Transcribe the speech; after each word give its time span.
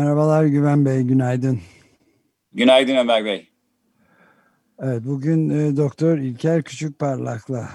Merhabalar 0.00 0.44
Güven 0.44 0.84
Bey, 0.84 1.02
günaydın. 1.02 1.60
Günaydın 2.52 2.96
Ömer 2.96 3.24
Bey. 3.24 3.48
Evet, 4.78 5.02
bugün 5.04 5.50
e, 5.50 5.76
Doktor 5.76 6.18
İlker 6.18 6.62
Küçükparlak'la 6.62 7.68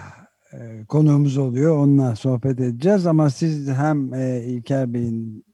e, 0.54 0.86
konuğumuz 0.86 1.38
oluyor. 1.38 1.78
Onunla 1.78 2.16
sohbet 2.16 2.60
edeceğiz 2.60 3.08
ama 3.08 3.30
siz 3.30 3.70
hem 3.70 4.14
e, 4.14 4.44
İlker 4.44 4.94
Bey'in 4.94 5.46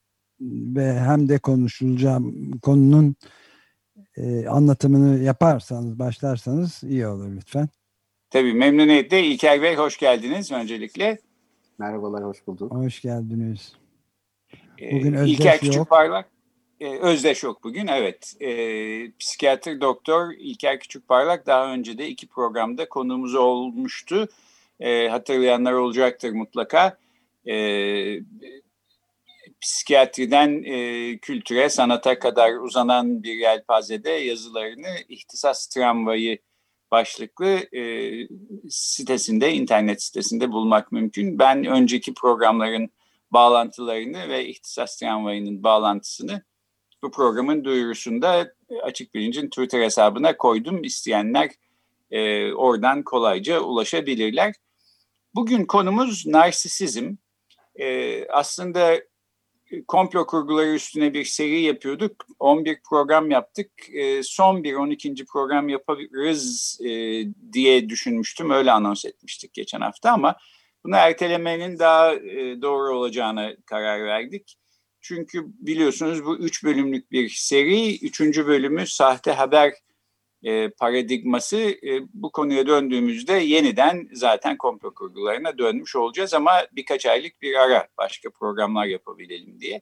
ve 0.75 0.99
hem 0.99 1.29
de 1.29 1.39
konuşulacağım 1.39 2.51
konunun 2.59 3.15
e, 4.17 4.47
anlatımını 4.47 5.23
yaparsanız, 5.23 5.99
başlarsanız 5.99 6.83
iyi 6.83 7.07
olur 7.07 7.35
lütfen. 7.35 7.69
Tabii 8.29 8.53
memnuniyetle. 8.53 9.23
İlker 9.23 9.61
Bey 9.61 9.75
hoş 9.75 9.97
geldiniz 9.97 10.51
öncelikle. 10.51 11.17
Merhabalar, 11.77 12.23
hoş 12.23 12.47
bulduk. 12.47 12.71
Hoş 12.71 13.01
geldiniz. 13.01 13.75
Ee, 14.81 14.91
bugün 14.91 15.13
Özdeş 15.13 15.39
İlker 15.39 15.53
yok. 15.53 15.61
Küçükparlak. 15.61 16.40
E, 16.81 16.97
Özdeş 16.99 17.43
yok 17.43 17.63
bugün, 17.63 17.87
evet. 17.87 18.35
E, 18.41 18.49
psikiyatr 19.19 19.81
doktor 19.81 20.33
İlker 20.37 20.79
Küçükparlak 20.79 21.47
daha 21.47 21.73
önce 21.73 21.97
de 21.97 22.07
iki 22.07 22.27
programda 22.27 22.89
konuğumuz 22.89 23.35
olmuştu. 23.35 24.27
E, 24.79 25.07
hatırlayanlar 25.07 25.73
olacaktır 25.73 26.31
mutlaka. 26.31 26.97
E, 27.47 27.55
psikiyatriden 29.61 30.63
e, 30.63 31.17
kültüre, 31.17 31.69
sanata 31.69 32.19
kadar 32.19 32.53
uzanan 32.53 33.23
bir 33.23 33.33
yelpazede 33.33 34.11
yazılarını 34.11 34.95
ihtisas 35.09 35.67
tramvayı 35.67 36.37
başlıklı 36.91 37.75
e, 37.77 38.11
sitesinde, 38.69 39.53
internet 39.53 40.03
sitesinde 40.03 40.51
bulmak 40.51 40.91
mümkün. 40.91 41.39
Ben 41.39 41.65
önceki 41.65 42.13
programların 42.13 42.89
bağlantılarını 43.31 44.29
ve 44.29 44.47
ihtisas 44.47 44.97
tramvayının 44.97 45.63
bağlantısını 45.63 46.41
bu 47.03 47.11
programın 47.11 47.63
duyurusunda 47.63 48.53
Açık 48.83 49.13
Bilinc'in 49.13 49.49
Twitter 49.49 49.81
hesabına 49.81 50.37
koydum. 50.37 50.83
İsteyenler 50.83 51.49
e, 52.11 52.51
oradan 52.53 53.03
kolayca 53.03 53.59
ulaşabilirler. 53.59 54.53
Bugün 55.35 55.65
konumuz 55.65 56.27
narsisizm. 56.27 57.15
E, 57.75 58.27
aslında 58.27 59.01
komplo 59.87 60.25
kurguları 60.25 60.73
üstüne 60.73 61.13
bir 61.13 61.25
seri 61.25 61.61
yapıyorduk. 61.61 62.25
11 62.39 62.77
program 62.89 63.31
yaptık. 63.31 63.71
E, 63.93 64.23
son 64.23 64.63
bir 64.63 64.73
12. 64.73 65.25
program 65.25 65.69
yaparız 65.69 66.79
e, 66.85 66.89
diye 67.53 67.89
düşünmüştüm. 67.89 68.51
Öyle 68.51 68.71
anons 68.71 69.05
etmiştik 69.05 69.53
geçen 69.53 69.81
hafta 69.81 70.11
ama 70.11 70.35
bunu 70.83 70.95
ertelemenin 70.95 71.79
daha 71.79 72.13
e, 72.13 72.61
doğru 72.61 72.97
olacağına 72.97 73.51
karar 73.65 74.05
verdik. 74.05 74.57
Çünkü 75.01 75.45
biliyorsunuz 75.45 76.25
bu 76.25 76.37
üç 76.37 76.63
bölümlük 76.63 77.11
bir 77.11 77.29
seri. 77.29 78.05
Üçüncü 78.05 78.47
bölümü 78.47 78.87
sahte 78.87 79.31
haber 79.31 79.73
e, 80.43 80.69
paradigması 80.69 81.57
e, 81.57 82.01
bu 82.13 82.31
konuya 82.31 82.67
döndüğümüzde 82.67 83.33
yeniden 83.33 84.09
zaten 84.13 84.57
komplo 84.57 84.93
kurgularına 84.93 85.57
dönmüş 85.57 85.95
olacağız 85.95 86.33
ama 86.33 86.51
birkaç 86.71 87.05
aylık 87.05 87.41
bir 87.41 87.55
ara 87.55 87.87
başka 87.97 88.29
programlar 88.29 88.85
yapabilelim 88.85 89.59
diye. 89.59 89.81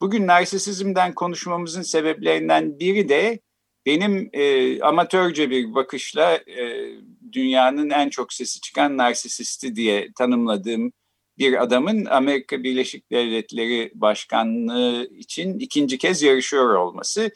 Bugün 0.00 0.26
narsisizmden 0.26 1.14
konuşmamızın 1.14 1.82
sebeplerinden 1.82 2.80
biri 2.80 3.08
de 3.08 3.40
benim 3.86 4.30
e, 4.32 4.80
amatörce 4.80 5.50
bir 5.50 5.74
bakışla 5.74 6.34
e, 6.36 6.88
dünyanın 7.32 7.90
en 7.90 8.08
çok 8.08 8.32
sesi 8.32 8.60
çıkan 8.60 8.96
narsisisti 8.96 9.76
diye 9.76 10.12
tanımladığım 10.18 10.92
bir 11.38 11.62
adamın 11.62 12.04
Amerika 12.04 12.62
Birleşik 12.62 13.10
Devletleri 13.10 13.92
Başkanlığı 13.94 15.08
için 15.10 15.58
ikinci 15.58 15.98
kez 15.98 16.22
yarışıyor 16.22 16.74
olması. 16.74 17.30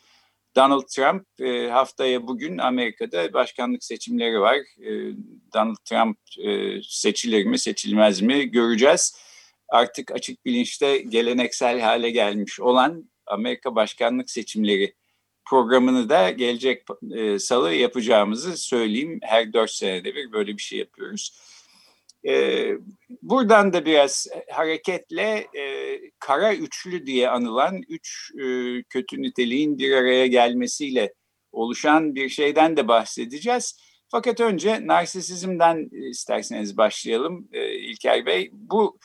Donald 0.57 0.83
Trump 0.83 1.27
e, 1.41 1.69
haftaya 1.69 2.27
bugün 2.27 2.59
Amerika'da 2.59 3.33
başkanlık 3.33 3.85
seçimleri 3.85 4.41
var. 4.41 4.57
E, 4.57 4.91
Donald 5.55 5.77
Trump 5.85 6.19
e, 6.39 6.81
seçilir 6.83 7.45
mi 7.45 7.59
seçilmez 7.59 8.21
mi 8.21 8.51
göreceğiz. 8.51 9.17
Artık 9.69 10.11
açık 10.11 10.45
bilinçte 10.45 10.99
geleneksel 10.99 11.81
hale 11.81 12.11
gelmiş 12.11 12.61
olan 12.61 13.11
Amerika 13.27 13.75
başkanlık 13.75 14.31
seçimleri 14.31 14.95
programını 15.45 16.09
da 16.09 16.31
gelecek 16.31 16.85
salı 17.39 17.75
yapacağımızı 17.75 18.57
söyleyeyim. 18.57 19.19
Her 19.23 19.53
dört 19.53 19.71
senede 19.71 20.15
bir 20.15 20.33
böyle 20.33 20.57
bir 20.57 20.63
şey 20.63 20.79
yapıyoruz. 20.79 21.41
E, 22.29 22.67
buradan 23.23 23.73
da 23.73 23.85
biraz 23.85 24.27
hareketle 24.51 25.47
e, 25.59 25.97
kara 26.19 26.55
üçlü 26.55 27.07
diye 27.07 27.29
anılan 27.29 27.83
üç 27.89 28.33
e, 28.35 28.45
kötü 28.83 29.23
niteliğin 29.23 29.79
bir 29.79 29.93
araya 29.93 30.27
gelmesiyle 30.27 31.15
oluşan 31.53 32.15
bir 32.15 32.29
şeyden 32.29 32.77
de 32.77 32.89
bahsedeceğiz. 32.89 33.81
Fakat 34.09 34.41
önce 34.41 34.87
narsisizmden 34.87 35.89
isterseniz 36.11 36.77
başlayalım 36.77 37.49
e, 37.53 37.75
İlker 37.75 38.27
Bey. 38.27 38.51
Bu 38.53 38.99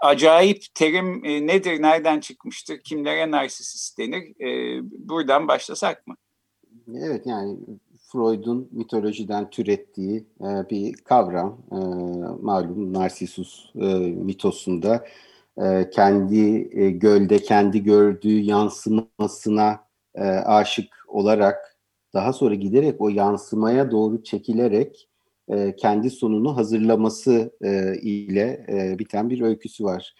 acayip 0.00 0.64
terim 0.74 1.24
e, 1.24 1.46
nedir, 1.46 1.82
nereden 1.82 2.20
çıkmıştır, 2.20 2.80
kimlere 2.80 3.30
narsisist 3.30 3.98
denir? 3.98 4.40
E, 4.40 4.80
buradan 5.08 5.48
başlasak 5.48 6.06
mı? 6.06 6.16
Evet 6.94 7.26
yani 7.26 7.56
Freud'un 8.12 8.68
mitolojiden 8.72 9.50
türettiği 9.50 10.26
e, 10.40 10.70
bir 10.70 10.94
kavram. 10.94 11.58
E, 11.72 11.76
malum 12.42 12.92
Narsisus 12.92 13.70
e, 13.74 13.94
mitosunda 13.98 15.04
e, 15.62 15.90
kendi 15.90 16.68
e, 16.80 16.90
gölde 16.90 17.38
kendi 17.38 17.84
gördüğü 17.84 18.40
yansımasına 18.40 19.84
e, 20.14 20.22
aşık 20.24 20.88
olarak 21.08 21.76
daha 22.14 22.32
sonra 22.32 22.54
giderek 22.54 23.00
o 23.00 23.08
yansımaya 23.08 23.90
doğru 23.90 24.22
çekilerek 24.22 25.08
e, 25.48 25.76
kendi 25.76 26.10
sonunu 26.10 26.56
hazırlaması 26.56 27.52
e, 27.62 27.94
ile 28.02 28.66
e, 28.68 28.98
biten 28.98 29.30
bir 29.30 29.40
öyküsü 29.40 29.84
var. 29.84 30.14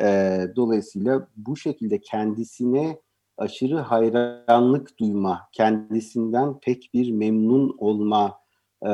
E, 0.00 0.38
dolayısıyla 0.56 1.28
bu 1.36 1.56
şekilde 1.56 2.00
kendisine 2.00 2.98
aşırı 3.36 3.78
hayranlık 3.78 4.98
duyma, 4.98 5.48
kendisinden 5.52 6.60
pek 6.60 6.90
bir 6.94 7.10
memnun 7.10 7.76
olma 7.78 8.38
e, 8.86 8.90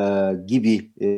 gibi 0.47 0.93
e, 1.01 1.09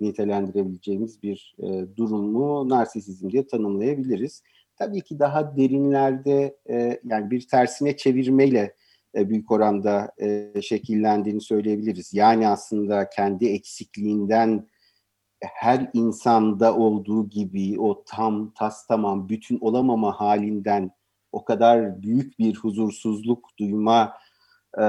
nitelendirebileceğimiz 0.00 1.22
bir 1.22 1.54
e, 1.58 1.96
durumu 1.96 2.68
narsisizm 2.68 3.30
diye 3.30 3.46
tanımlayabiliriz. 3.46 4.42
Tabii 4.76 5.00
ki 5.00 5.18
daha 5.18 5.56
derinlerde 5.56 6.56
e, 6.70 7.00
yani 7.04 7.30
bir 7.30 7.48
tersine 7.48 7.96
çevirmeyle 7.96 8.74
e, 9.14 9.28
büyük 9.28 9.50
oranda 9.50 10.12
e, 10.22 10.52
şekillendiğini 10.62 11.40
söyleyebiliriz. 11.40 12.14
Yani 12.14 12.48
aslında 12.48 13.10
kendi 13.10 13.46
eksikliğinden 13.46 14.66
her 15.42 15.90
insanda 15.92 16.76
olduğu 16.76 17.28
gibi 17.28 17.80
o 17.80 18.04
tam, 18.04 18.52
tas 18.54 18.86
tamam, 18.86 19.28
bütün 19.28 19.58
olamama 19.60 20.20
halinden 20.20 20.90
o 21.32 21.44
kadar 21.44 22.02
büyük 22.02 22.38
bir 22.38 22.56
huzursuzluk 22.56 23.48
duyma 23.58 24.12
e, 24.78 24.82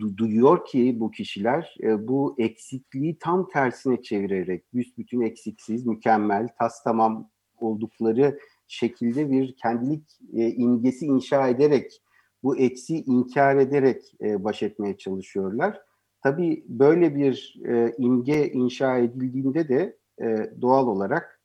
du, 0.00 0.16
duyuyor 0.16 0.66
ki 0.66 0.96
bu 1.00 1.10
kişiler 1.10 1.76
e, 1.82 2.08
bu 2.08 2.34
eksikliği 2.38 3.18
tam 3.18 3.48
tersine 3.48 4.02
çevirerek 4.02 4.74
büsbütün 4.74 5.20
eksiksiz, 5.20 5.86
mükemmel, 5.86 6.48
tas 6.58 6.82
tamam 6.84 7.30
oldukları 7.60 8.38
şekilde 8.68 9.30
bir 9.30 9.56
kendilik 9.56 10.04
e, 10.34 10.50
imgesi 10.50 11.06
inşa 11.06 11.48
ederek 11.48 12.02
bu 12.42 12.58
eksi 12.58 12.96
inkar 12.96 13.56
ederek 13.56 14.02
e, 14.20 14.44
baş 14.44 14.62
etmeye 14.62 14.96
çalışıyorlar. 14.96 15.80
Tabii 16.22 16.64
böyle 16.68 17.16
bir 17.16 17.60
e, 17.68 17.94
imge 17.98 18.48
inşa 18.48 18.98
edildiğinde 18.98 19.68
de 19.68 19.96
e, 20.22 20.50
doğal 20.60 20.86
olarak 20.86 21.41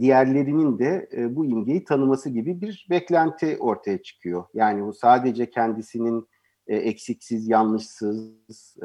diğerlerinin 0.00 0.78
de 0.78 1.08
e, 1.16 1.36
bu 1.36 1.44
imgeyi 1.44 1.84
tanıması 1.84 2.30
gibi 2.30 2.60
bir 2.60 2.86
beklenti 2.90 3.56
ortaya 3.60 4.02
çıkıyor. 4.02 4.44
Yani 4.54 4.86
bu 4.86 4.92
sadece 4.92 5.50
kendisinin 5.50 6.28
e, 6.66 6.76
eksiksiz, 6.76 7.48
yanlışsız 7.48 8.76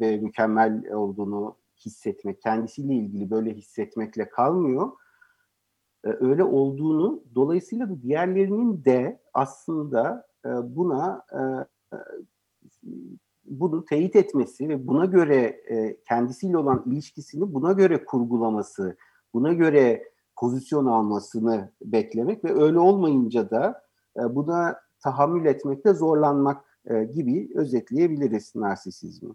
ve 0.00 0.16
mükemmel 0.16 0.94
olduğunu 0.94 1.56
hissetmek, 1.86 2.42
kendisiyle 2.42 2.94
ilgili 2.94 3.30
böyle 3.30 3.54
hissetmekle 3.54 4.28
kalmıyor. 4.28 4.92
e, 6.04 6.08
öyle 6.08 6.44
olduğunu 6.44 7.24
dolayısıyla 7.34 7.90
da 7.90 8.02
diğerlerinin 8.02 8.84
de 8.84 9.20
aslında 9.34 10.26
e, 10.46 10.48
buna 10.48 11.22
e, 11.32 11.40
e 11.96 12.00
bunu 13.44 13.84
teyit 13.84 14.16
etmesi 14.16 14.68
ve 14.68 14.86
buna 14.86 15.04
göre 15.04 15.36
e, 15.70 15.96
kendisiyle 16.08 16.56
olan 16.58 16.82
ilişkisini 16.86 17.54
buna 17.54 17.72
göre 17.72 18.04
kurgulaması, 18.04 18.96
buna 19.34 19.52
göre 19.52 20.11
pozisyon 20.42 20.86
almasını 20.86 21.72
beklemek 21.82 22.44
ve 22.44 22.62
öyle 22.62 22.78
olmayınca 22.78 23.50
da 23.50 23.82
e, 24.16 24.34
buna 24.34 24.80
tahammül 25.00 25.46
etmekte 25.46 25.94
zorlanmak 25.94 26.64
e, 26.90 27.04
gibi 27.04 27.48
özetleyebiliriz 27.54 28.54
narsisizmi. 28.54 29.34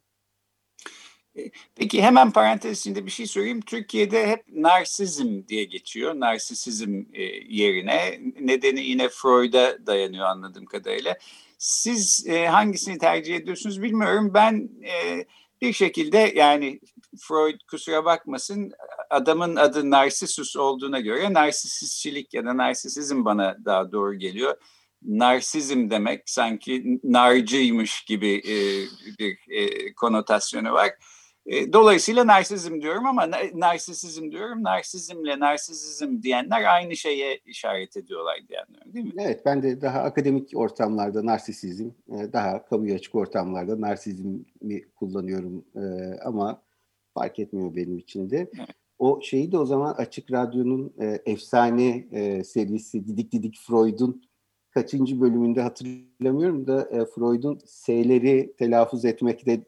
Peki 1.75 2.01
hemen 2.01 2.31
parantez 2.31 2.79
içinde 2.79 3.05
bir 3.05 3.11
şey 3.11 3.27
söyleyeyim. 3.27 3.61
Türkiye'de 3.61 4.27
hep 4.27 4.43
narsizm 4.53 5.47
diye 5.47 5.63
geçiyor. 5.63 6.19
Narsisizm 6.19 7.03
e, 7.13 7.23
yerine. 7.49 8.19
Nedeni 8.39 8.81
yine 8.81 9.09
Freud'a 9.09 9.87
dayanıyor 9.87 10.25
anladığım 10.25 10.65
kadarıyla. 10.65 11.17
Siz 11.57 12.27
e, 12.27 12.47
hangisini 12.47 12.97
tercih 12.97 13.35
ediyorsunuz 13.35 13.81
bilmiyorum. 13.81 14.31
Ben 14.33 14.69
e, 14.83 15.25
bir 15.61 15.73
şekilde 15.73 16.17
yani 16.35 16.79
Freud 17.19 17.59
kusura 17.71 18.05
bakmasın 18.05 18.71
adamın 19.09 19.55
adı 19.55 19.91
Narsisus 19.91 20.55
olduğuna 20.55 20.99
göre 20.99 21.33
narsisistçilik 21.33 22.33
ya 22.33 22.45
da 22.45 22.57
narsisizm 22.57 23.25
bana 23.25 23.57
daha 23.65 23.91
doğru 23.91 24.15
geliyor. 24.15 24.57
Narsizm 25.01 25.89
demek 25.89 26.29
sanki 26.29 26.99
narcıymış 27.03 28.05
gibi 28.05 28.35
e, 28.35 28.55
bir 29.19 29.37
e, 29.49 29.93
konotasyonu 29.93 30.73
var. 30.73 30.91
E, 31.45 31.73
dolayısıyla 31.73 32.27
narsizm 32.27 32.81
diyorum 32.81 33.05
ama 33.05 33.29
narsisizm 33.53 34.31
diyorum. 34.31 34.63
Narsizmle 34.63 35.39
narsisizm 35.39 36.21
diyenler 36.21 36.63
aynı 36.63 36.95
şeye 36.95 37.39
işaret 37.45 37.97
ediyorlar 37.97 38.35
diyenler 38.49 38.93
değil 38.93 39.05
mi? 39.05 39.23
Evet 39.23 39.41
ben 39.45 39.63
de 39.63 39.81
daha 39.81 39.99
akademik 40.01 40.51
ortamlarda 40.55 41.25
narsisizm, 41.25 41.89
daha 42.09 42.65
kamuya 42.65 42.95
açık 42.95 43.15
ortamlarda 43.15 43.81
narsizmi 43.81 44.45
kullanıyorum 44.95 45.65
ama 46.25 46.66
fark 47.19 47.39
etmiyor 47.39 47.75
benim 47.75 47.97
için 47.97 48.29
de. 48.29 48.49
Evet. 48.57 48.69
O 48.99 49.19
şeyi 49.21 49.51
de 49.51 49.57
o 49.57 49.65
zaman 49.65 49.93
Açık 49.93 50.31
Radyo'nun 50.31 50.93
efsane 51.25 52.07
serisi 52.43 53.07
Didik 53.07 53.31
Didik 53.31 53.57
Freud'un 53.57 54.21
kaçıncı 54.71 55.21
bölümünde 55.21 55.61
hatırlamıyorum 55.61 56.67
da 56.67 56.89
Freud'un 57.15 57.59
S'leri 57.65 58.53
telaffuz 58.57 59.05
etmekte 59.05 59.63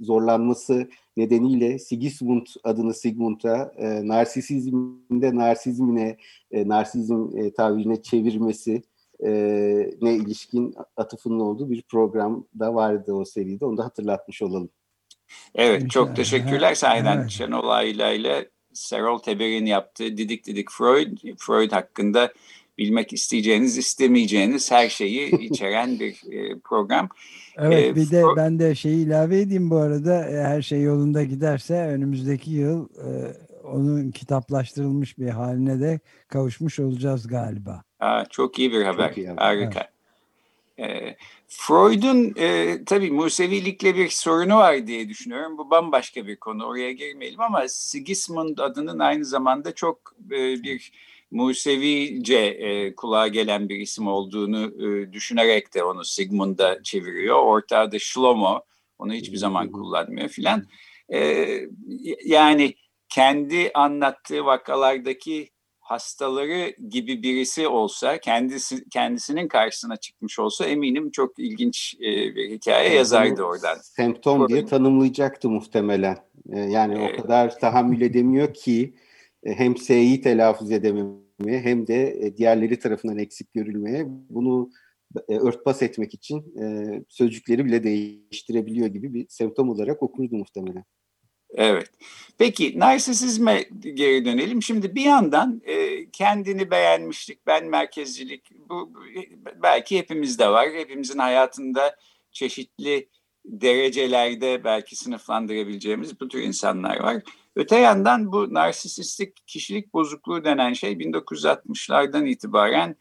zorlanması 0.00 0.88
nedeniyle 1.16 1.78
Sigismund 1.78 2.46
adını 2.64 2.94
Sigmund'a, 2.94 3.72
e, 3.76 4.08
narsisizminde 4.08 5.36
narsizmine, 5.36 6.16
e, 6.50 6.68
narsizm 6.68 7.38
e, 7.38 7.52
tabirine 7.52 8.02
çevirmesi 8.02 8.82
e, 9.24 9.30
ne 10.02 10.16
ilişkin 10.16 10.74
atıfının 10.96 11.40
olduğu 11.40 11.70
bir 11.70 11.82
program 11.82 12.46
da 12.58 12.74
vardı 12.74 13.12
o 13.12 13.24
seride. 13.24 13.66
Onu 13.66 13.76
da 13.76 13.84
hatırlatmış 13.84 14.42
olalım. 14.42 14.70
Evet, 15.54 15.90
çok 15.90 16.16
teşekkürler. 16.16 16.74
Sahiden 16.74 17.18
evet. 17.18 17.30
Şenol 17.30 17.68
Ayla 17.68 18.12
ile 18.12 18.48
Serol 18.72 19.18
Teber'in 19.18 19.66
yaptığı 19.66 20.16
Didik 20.16 20.46
Didik 20.46 20.70
Freud, 20.70 21.18
Freud 21.38 21.72
hakkında 21.72 22.32
bilmek 22.78 23.12
isteyeceğiniz, 23.12 23.78
istemeyeceğiniz 23.78 24.72
her 24.72 24.88
şeyi 24.88 25.30
içeren 25.40 26.00
bir 26.00 26.32
e, 26.32 26.58
program. 26.64 27.08
Evet 27.58 27.84
ee, 27.86 27.96
bir 27.96 28.10
de 28.10 28.22
ben 28.36 28.58
de 28.58 28.74
şeyi 28.74 29.06
ilave 29.06 29.40
edeyim 29.40 29.70
bu 29.70 29.76
arada 29.76 30.28
e, 30.28 30.42
her 30.42 30.62
şey 30.62 30.82
yolunda 30.82 31.24
giderse 31.24 31.74
önümüzdeki 31.74 32.50
yıl 32.50 32.88
e, 32.88 33.36
onun 33.64 34.10
kitaplaştırılmış 34.10 35.18
bir 35.18 35.28
haline 35.28 35.80
de 35.80 36.00
kavuşmuş 36.28 36.78
olacağız 36.78 37.26
galiba. 37.26 37.82
Aa, 38.00 38.24
çok 38.24 38.58
iyi 38.58 38.72
bir 38.72 38.84
haber. 38.84 39.12
Iyi 39.16 39.28
haber. 39.28 39.42
Harika. 39.42 39.80
Evet. 39.80 39.95
E, 40.80 41.16
Freud'un 41.48 42.34
e, 42.36 42.78
tabii 42.86 43.10
Musevilikle 43.10 43.96
bir 43.96 44.08
sorunu 44.08 44.56
var 44.56 44.86
diye 44.86 45.08
düşünüyorum. 45.08 45.58
Bu 45.58 45.70
bambaşka 45.70 46.26
bir 46.26 46.36
konu. 46.36 46.64
Oraya 46.64 46.92
girmeyelim 46.92 47.40
ama 47.40 47.68
Sigismund 47.68 48.58
adının 48.58 48.98
aynı 48.98 49.24
zamanda 49.24 49.74
çok 49.74 50.14
e, 50.30 50.62
bir 50.62 50.92
Musevice 51.30 52.36
e, 52.36 52.94
kulağa 52.94 53.28
gelen 53.28 53.68
bir 53.68 53.76
isim 53.76 54.06
olduğunu 54.06 54.86
e, 54.86 55.12
düşünerek 55.12 55.74
de 55.74 55.84
onu 55.84 56.04
Sigmund'a 56.04 56.82
çeviriyor. 56.82 57.42
Ortağda 57.42 57.98
Shlomo, 57.98 58.60
onu 58.98 59.12
hiçbir 59.12 59.36
zaman 59.36 59.72
kullanmıyor 59.72 60.28
filan. 60.28 60.66
E, 61.12 61.48
yani 62.24 62.74
kendi 63.08 63.70
anlattığı 63.74 64.44
vakalardaki 64.44 65.50
hastaları 65.86 66.74
gibi 66.88 67.22
birisi 67.22 67.68
olsa, 67.68 68.18
kendisi 68.18 68.88
kendisinin 68.88 69.48
karşısına 69.48 69.96
çıkmış 69.96 70.38
olsa 70.38 70.64
eminim 70.64 71.10
çok 71.10 71.38
ilginç 71.38 71.94
e, 72.00 72.34
bir 72.34 72.50
hikaye 72.50 72.94
yazardı 72.94 73.42
oradan. 73.42 73.78
Semptom 73.82 74.48
diye 74.48 74.66
tanımlayacaktı 74.66 75.50
muhtemelen. 75.50 76.16
E, 76.52 76.58
yani 76.58 76.98
o 76.98 77.22
kadar 77.22 77.58
tahammül 77.58 78.00
edemiyor 78.00 78.54
ki 78.54 78.94
e, 79.44 79.54
hem 79.54 79.76
S'yi 79.76 80.20
telaffuz 80.20 80.72
edememeye 80.72 81.60
hem 81.60 81.86
de 81.86 82.26
e, 82.26 82.36
diğerleri 82.36 82.78
tarafından 82.78 83.18
eksik 83.18 83.52
görülmeye 83.52 84.06
bunu 84.08 84.70
e, 85.28 85.36
örtbas 85.36 85.82
etmek 85.82 86.14
için 86.14 86.54
sözcükleri 87.08 87.64
bile 87.64 87.82
değiştirebiliyor 87.84 88.86
gibi 88.86 89.14
bir 89.14 89.26
semptom 89.28 89.70
olarak 89.70 90.02
okurdu 90.02 90.36
muhtemelen. 90.36 90.84
Evet. 91.54 91.90
Peki 92.38 92.78
narsisizme 92.78 93.64
geri 93.94 94.24
dönelim. 94.24 94.62
Şimdi 94.62 94.94
bir 94.94 95.04
yandan 95.04 95.62
e, 95.64 96.06
kendini 96.10 96.70
beğenmişlik, 96.70 97.46
ben 97.46 97.66
merkezcilik 97.66 98.50
bu 98.68 98.92
belki 99.62 99.98
hepimizde 99.98 100.48
var. 100.48 100.68
Hepimizin 100.74 101.18
hayatında 101.18 101.96
çeşitli 102.32 103.08
derecelerde 103.44 104.64
belki 104.64 104.96
sınıflandırabileceğimiz 104.96 106.20
bu 106.20 106.28
tür 106.28 106.42
insanlar 106.42 107.00
var. 107.00 107.22
Öte 107.56 107.76
yandan 107.76 108.32
bu 108.32 108.54
narsisistik 108.54 109.46
kişilik 109.46 109.94
bozukluğu 109.94 110.44
denen 110.44 110.72
şey 110.72 110.92
1960'lardan 110.92 112.28
itibaren 112.28 112.96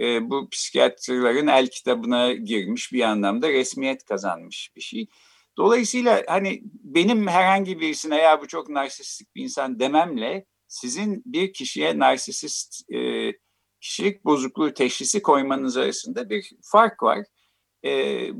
e, 0.00 0.30
bu 0.30 0.48
psikiyatrların 0.50 1.46
el 1.46 1.66
kitabına 1.66 2.32
girmiş 2.32 2.92
bir 2.92 3.02
anlamda 3.02 3.48
resmiyet 3.48 4.04
kazanmış 4.04 4.70
bir 4.76 4.80
şey. 4.80 5.06
Dolayısıyla 5.58 6.22
hani 6.28 6.62
benim 6.64 7.28
herhangi 7.28 7.80
birisine 7.80 8.16
ya 8.16 8.40
bu 8.40 8.48
çok 8.48 8.68
narsistik 8.68 9.34
bir 9.34 9.42
insan 9.42 9.80
dememle 9.80 10.46
sizin 10.68 11.22
bir 11.26 11.52
kişiye 11.52 11.98
narsisist 11.98 12.92
e, 12.92 13.32
kişilik 13.80 14.24
bozukluğu 14.24 14.74
teşhisi 14.74 15.22
koymanız 15.22 15.76
arasında 15.76 16.30
bir 16.30 16.52
fark 16.62 17.02
var. 17.02 17.18
E, 17.84 17.90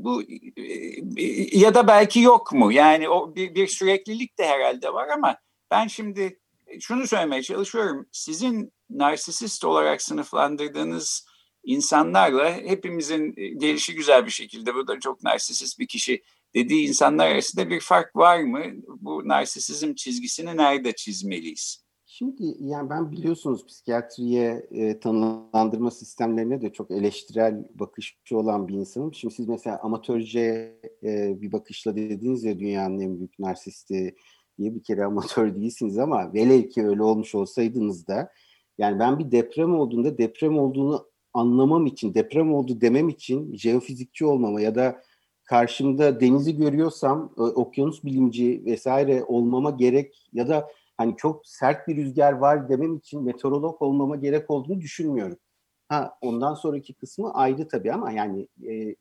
bu 0.03 0.23
e, 0.23 1.57
ya 1.57 1.75
da 1.75 1.87
belki 1.87 2.19
yok 2.19 2.53
mu? 2.53 2.71
Yani 2.71 3.09
o 3.09 3.35
bir, 3.35 3.55
bir 3.55 3.67
süreklilik 3.67 4.39
de 4.39 4.45
herhalde 4.45 4.93
var 4.93 5.07
ama 5.07 5.37
ben 5.71 5.87
şimdi 5.87 6.39
şunu 6.79 7.07
söylemeye 7.07 7.43
çalışıyorum. 7.43 8.07
Sizin 8.11 8.73
narsisist 8.89 9.65
olarak 9.65 10.01
sınıflandırdığınız 10.01 11.27
insanlarla 11.63 12.53
hepimizin 12.53 13.35
gelişi 13.59 13.95
güzel 13.95 14.25
bir 14.25 14.31
şekilde 14.31 14.75
bu 14.75 14.87
da 14.87 14.99
çok 14.99 15.23
narsisist 15.23 15.79
bir 15.79 15.87
kişi 15.87 16.23
dediği 16.55 16.87
insanlar 16.87 17.27
arasında 17.27 17.69
bir 17.69 17.79
fark 17.79 18.15
var 18.15 18.43
mı? 18.43 18.63
Bu 18.87 19.27
narsisizm 19.27 19.93
çizgisini 19.93 20.57
nerede 20.57 20.95
çizmeliyiz? 20.95 21.87
Şimdi 22.09 22.43
yani 22.59 22.89
ben 22.89 23.11
biliyorsunuz 23.11 23.65
psikiyatriye 23.65 24.67
e, 24.71 24.99
tanımlandırma 24.99 25.91
sistemlerine 25.91 26.61
de 26.61 26.73
çok 26.73 26.91
eleştirel 26.91 27.67
bakışı 27.75 28.37
olan 28.37 28.67
bir 28.67 28.73
insanım. 28.73 29.13
Şimdi 29.13 29.33
siz 29.33 29.47
mesela 29.47 29.79
amatörce 29.83 30.39
e, 31.03 31.41
bir 31.41 31.51
bakışla 31.51 31.95
dediniz 31.95 32.43
ya 32.43 32.59
dünyanın 32.59 32.99
en 32.99 33.17
büyük 33.17 33.39
narsisti 33.39 34.15
diye 34.57 34.75
bir 34.75 34.83
kere 34.83 35.05
amatör 35.05 35.55
değilsiniz 35.61 35.97
ama 35.97 36.33
velev 36.33 36.69
ki 36.69 36.87
öyle 36.87 37.03
olmuş 37.03 37.35
olsaydınız 37.35 38.07
da 38.07 38.31
yani 38.77 38.99
ben 38.99 39.19
bir 39.19 39.31
deprem 39.31 39.79
olduğunda 39.79 40.17
deprem 40.17 40.59
olduğunu 40.59 41.07
anlamam 41.33 41.85
için, 41.85 42.13
deprem 42.13 42.53
oldu 42.53 42.81
demem 42.81 43.09
için 43.09 43.55
jeofizikçi 43.55 44.25
olmama 44.25 44.61
ya 44.61 44.75
da 44.75 45.01
karşımda 45.47 46.19
denizi 46.19 46.57
görüyorsam 46.57 47.33
okyanus 47.37 48.03
bilimci 48.03 48.61
vesaire 48.65 49.23
olmama 49.23 49.69
gerek 49.69 50.29
ya 50.33 50.47
da 50.47 50.67
hani 50.97 51.15
çok 51.17 51.47
sert 51.47 51.87
bir 51.87 51.95
rüzgar 51.95 52.33
var 52.33 52.69
demem 52.69 52.95
için 52.95 53.23
meteorolog 53.23 53.81
olmama 53.81 54.15
gerek 54.15 54.51
olduğunu 54.51 54.81
düşünmüyorum. 54.81 55.37
Ha 55.89 56.17
ondan 56.21 56.53
sonraki 56.53 56.93
kısmı 56.93 57.33
ayrı 57.33 57.67
tabii 57.67 57.93
ama 57.93 58.11
yani 58.11 58.47
e, 58.67 58.95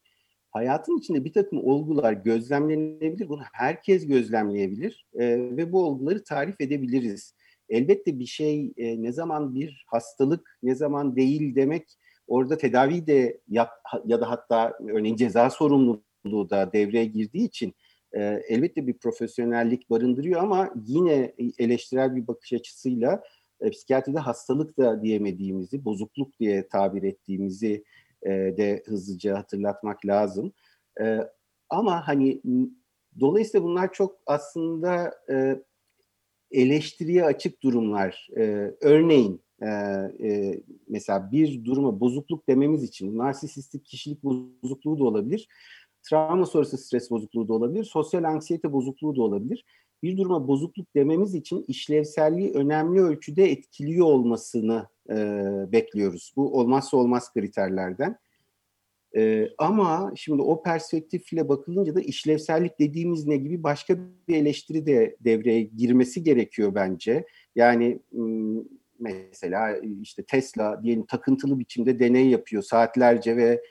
hayatın 0.50 0.98
içinde 0.98 1.24
bir 1.24 1.32
takım 1.32 1.64
olgular 1.64 2.12
gözlemlenebilir. 2.12 3.28
Bunu 3.28 3.42
herkes 3.52 4.06
gözlemleyebilir 4.06 5.06
e, 5.14 5.26
ve 5.56 5.72
bu 5.72 5.84
olguları 5.84 6.24
tarif 6.24 6.60
edebiliriz. 6.60 7.34
Elbette 7.68 8.18
bir 8.18 8.26
şey 8.26 8.72
e, 8.76 9.02
ne 9.02 9.12
zaman 9.12 9.54
bir 9.54 9.84
hastalık, 9.86 10.58
ne 10.62 10.74
zaman 10.74 11.16
değil 11.16 11.54
demek 11.54 11.98
orada 12.28 12.56
tedavi 12.56 13.06
de 13.06 13.40
ya, 13.48 13.70
ya 14.04 14.20
da 14.20 14.30
hatta 14.30 14.78
örneğin 14.88 15.16
ceza 15.16 15.50
sorumluluğu 15.50 16.05
da 16.32 16.72
devreye 16.72 17.04
girdiği 17.04 17.44
için 17.44 17.74
e, 18.12 18.22
elbette 18.48 18.86
bir 18.86 18.98
profesyonellik 18.98 19.90
barındırıyor 19.90 20.42
ama 20.42 20.74
yine 20.86 21.34
eleştirel 21.58 22.16
bir 22.16 22.26
bakış 22.26 22.52
açısıyla 22.52 23.22
e, 23.60 23.70
psikiyatride 23.70 24.18
hastalık 24.18 24.78
da 24.78 25.02
diyemediğimizi, 25.02 25.84
bozukluk 25.84 26.40
diye 26.40 26.68
tabir 26.68 27.02
ettiğimizi 27.02 27.84
e, 28.22 28.30
de 28.30 28.82
hızlıca 28.86 29.38
hatırlatmak 29.38 30.06
lazım. 30.06 30.52
E, 31.00 31.18
ama 31.70 32.08
hani 32.08 32.42
dolayısıyla 33.20 33.64
bunlar 33.64 33.92
çok 33.92 34.18
aslında 34.26 35.14
e, 35.30 35.62
eleştiriye 36.50 37.24
açık 37.24 37.62
durumlar. 37.62 38.28
E, 38.36 38.42
örneğin 38.80 39.42
e, 39.62 39.66
e, 40.28 40.60
mesela 40.88 41.32
bir 41.32 41.64
duruma 41.64 42.00
bozukluk 42.00 42.48
dememiz 42.48 42.82
için 42.82 43.18
narsisistik 43.18 43.86
kişilik 43.86 44.24
bozukluğu 44.24 44.98
da 44.98 45.04
olabilir, 45.04 45.48
travma 46.10 46.46
sonrası 46.46 46.78
stres 46.78 47.10
bozukluğu 47.10 47.48
da 47.48 47.52
olabilir, 47.52 47.84
sosyal 47.84 48.24
anksiyete 48.24 48.72
bozukluğu 48.72 49.16
da 49.16 49.22
olabilir. 49.22 49.64
Bir 50.02 50.16
duruma 50.16 50.48
bozukluk 50.48 50.94
dememiz 50.94 51.34
için 51.34 51.64
işlevselliği 51.68 52.52
önemli 52.52 53.00
ölçüde 53.00 53.50
etkiliyor 53.50 54.06
olmasını 54.06 54.86
e, 55.10 55.14
bekliyoruz. 55.72 56.32
Bu 56.36 56.58
olmazsa 56.58 56.96
olmaz 56.96 57.32
kriterlerden. 57.32 58.18
Ee, 59.16 59.48
ama 59.58 60.12
şimdi 60.16 60.42
o 60.42 60.62
perspektifle 60.62 61.48
bakılınca 61.48 61.94
da 61.94 62.00
işlevsellik 62.00 62.80
dediğimiz 62.80 63.26
ne 63.26 63.36
gibi 63.36 63.62
başka 63.62 63.98
bir 64.28 64.36
eleştiri 64.36 64.86
de 64.86 65.16
devreye 65.20 65.62
girmesi 65.62 66.22
gerekiyor 66.22 66.74
bence. 66.74 67.26
Yani 67.54 68.00
mesela 68.98 69.76
işte 70.02 70.22
Tesla 70.24 70.82
diyelim 70.82 71.06
takıntılı 71.06 71.58
biçimde 71.58 71.98
deney 71.98 72.28
yapıyor 72.28 72.62
saatlerce 72.62 73.36
ve 73.36 73.62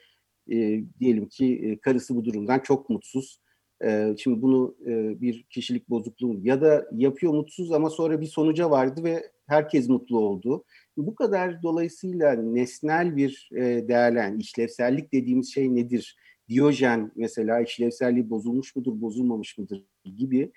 e, 0.52 0.84
diyelim 1.00 1.28
ki 1.28 1.62
e, 1.64 1.80
karısı 1.80 2.16
bu 2.16 2.26
durumdan 2.26 2.60
çok 2.60 2.90
mutsuz. 2.90 3.40
E, 3.84 4.16
şimdi 4.18 4.42
bunu 4.42 4.76
e, 4.86 5.22
bir 5.22 5.44
kişilik 5.44 5.90
bozukluğu 5.90 6.40
ya 6.44 6.62
da 6.62 6.88
yapıyor 6.92 7.34
mutsuz 7.34 7.72
ama 7.72 7.90
sonra 7.90 8.22
bir 8.22 8.26
sonuca 8.26 8.70
vardı 8.70 9.04
ve 9.04 9.32
herkes 9.48 9.90
mutlu 9.90 10.20
oldu. 10.20 10.64
Bu 10.98 11.16
kadar 11.16 11.64
dolayısıyla 11.64 12.34
nesnel 12.34 13.16
bir 13.16 13.50
e, 13.56 13.88
değerlen, 13.88 14.38
işlevsellik 14.38 15.14
dediğimiz 15.14 15.54
şey 15.54 15.76
nedir? 15.76 16.18
Diyojen 16.50 17.12
mesela 17.16 17.62
işlevselliği 17.62 18.30
bozulmuş 18.30 18.76
mudur, 18.76 19.02
bozulmamış 19.02 19.58
mıdır 19.58 19.84
gibi 20.18 20.52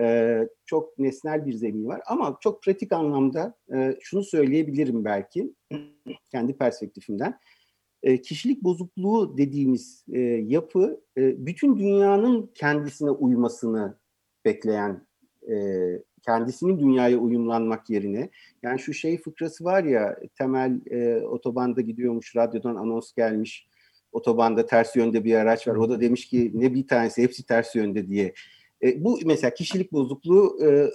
e, 0.00 0.38
çok 0.66 0.98
nesnel 0.98 1.46
bir 1.46 1.52
zemin 1.52 1.86
var. 1.86 2.00
Ama 2.06 2.38
çok 2.40 2.62
pratik 2.62 2.92
anlamda 2.92 3.54
e, 3.74 3.96
şunu 4.00 4.24
söyleyebilirim 4.24 5.04
belki 5.04 5.54
kendi 6.30 6.56
perspektifimden. 6.56 7.38
E, 8.02 8.20
kişilik 8.20 8.62
bozukluğu 8.62 9.38
dediğimiz 9.38 10.04
e, 10.12 10.20
yapı 10.46 11.00
e, 11.16 11.46
bütün 11.46 11.78
dünyanın 11.78 12.50
kendisine 12.54 13.10
uymasını 13.10 13.96
bekleyen 14.44 15.06
kendisinin 16.22 16.78
dünyaya 16.78 17.18
uyumlanmak 17.18 17.90
yerine 17.90 18.30
yani 18.62 18.78
şu 18.78 18.94
şey 18.94 19.18
fıkrası 19.18 19.64
var 19.64 19.84
ya 19.84 20.18
temel 20.38 20.80
e, 20.90 21.26
otobanda 21.26 21.80
gidiyormuş 21.80 22.36
radyodan 22.36 22.76
anons 22.76 23.12
gelmiş 23.12 23.66
otobanda 24.12 24.66
ters 24.66 24.96
yönde 24.96 25.24
bir 25.24 25.34
araç 25.34 25.68
var 25.68 25.76
o 25.76 25.90
da 25.90 26.00
demiş 26.00 26.28
ki 26.28 26.50
ne 26.54 26.74
bir 26.74 26.86
tanesi 26.86 27.22
hepsi 27.22 27.46
ters 27.46 27.74
yönde 27.74 28.08
diye 28.08 28.34
e, 28.82 29.04
bu 29.04 29.18
mesela 29.24 29.54
kişilik 29.54 29.92
bozukluğu 29.92 30.58
e, 30.66 30.90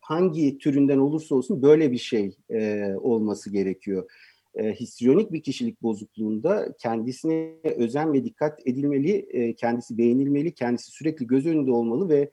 hangi 0.00 0.58
türünden 0.58 0.98
olursa 0.98 1.34
olsun 1.34 1.62
böyle 1.62 1.92
bir 1.92 1.98
şey 1.98 2.36
e, 2.50 2.90
olması 3.00 3.50
gerekiyor. 3.50 4.10
E, 4.54 4.72
histriyonik 4.72 5.32
bir 5.32 5.42
kişilik 5.42 5.82
bozukluğunda 5.82 6.74
kendisine 6.78 7.56
özen 7.64 8.12
ve 8.12 8.24
dikkat 8.24 8.66
edilmeli, 8.66 9.10
e, 9.10 9.54
kendisi 9.54 9.98
beğenilmeli, 9.98 10.54
kendisi 10.54 10.90
sürekli 10.90 11.26
göz 11.26 11.46
önünde 11.46 11.70
olmalı 11.70 12.08
ve 12.08 12.30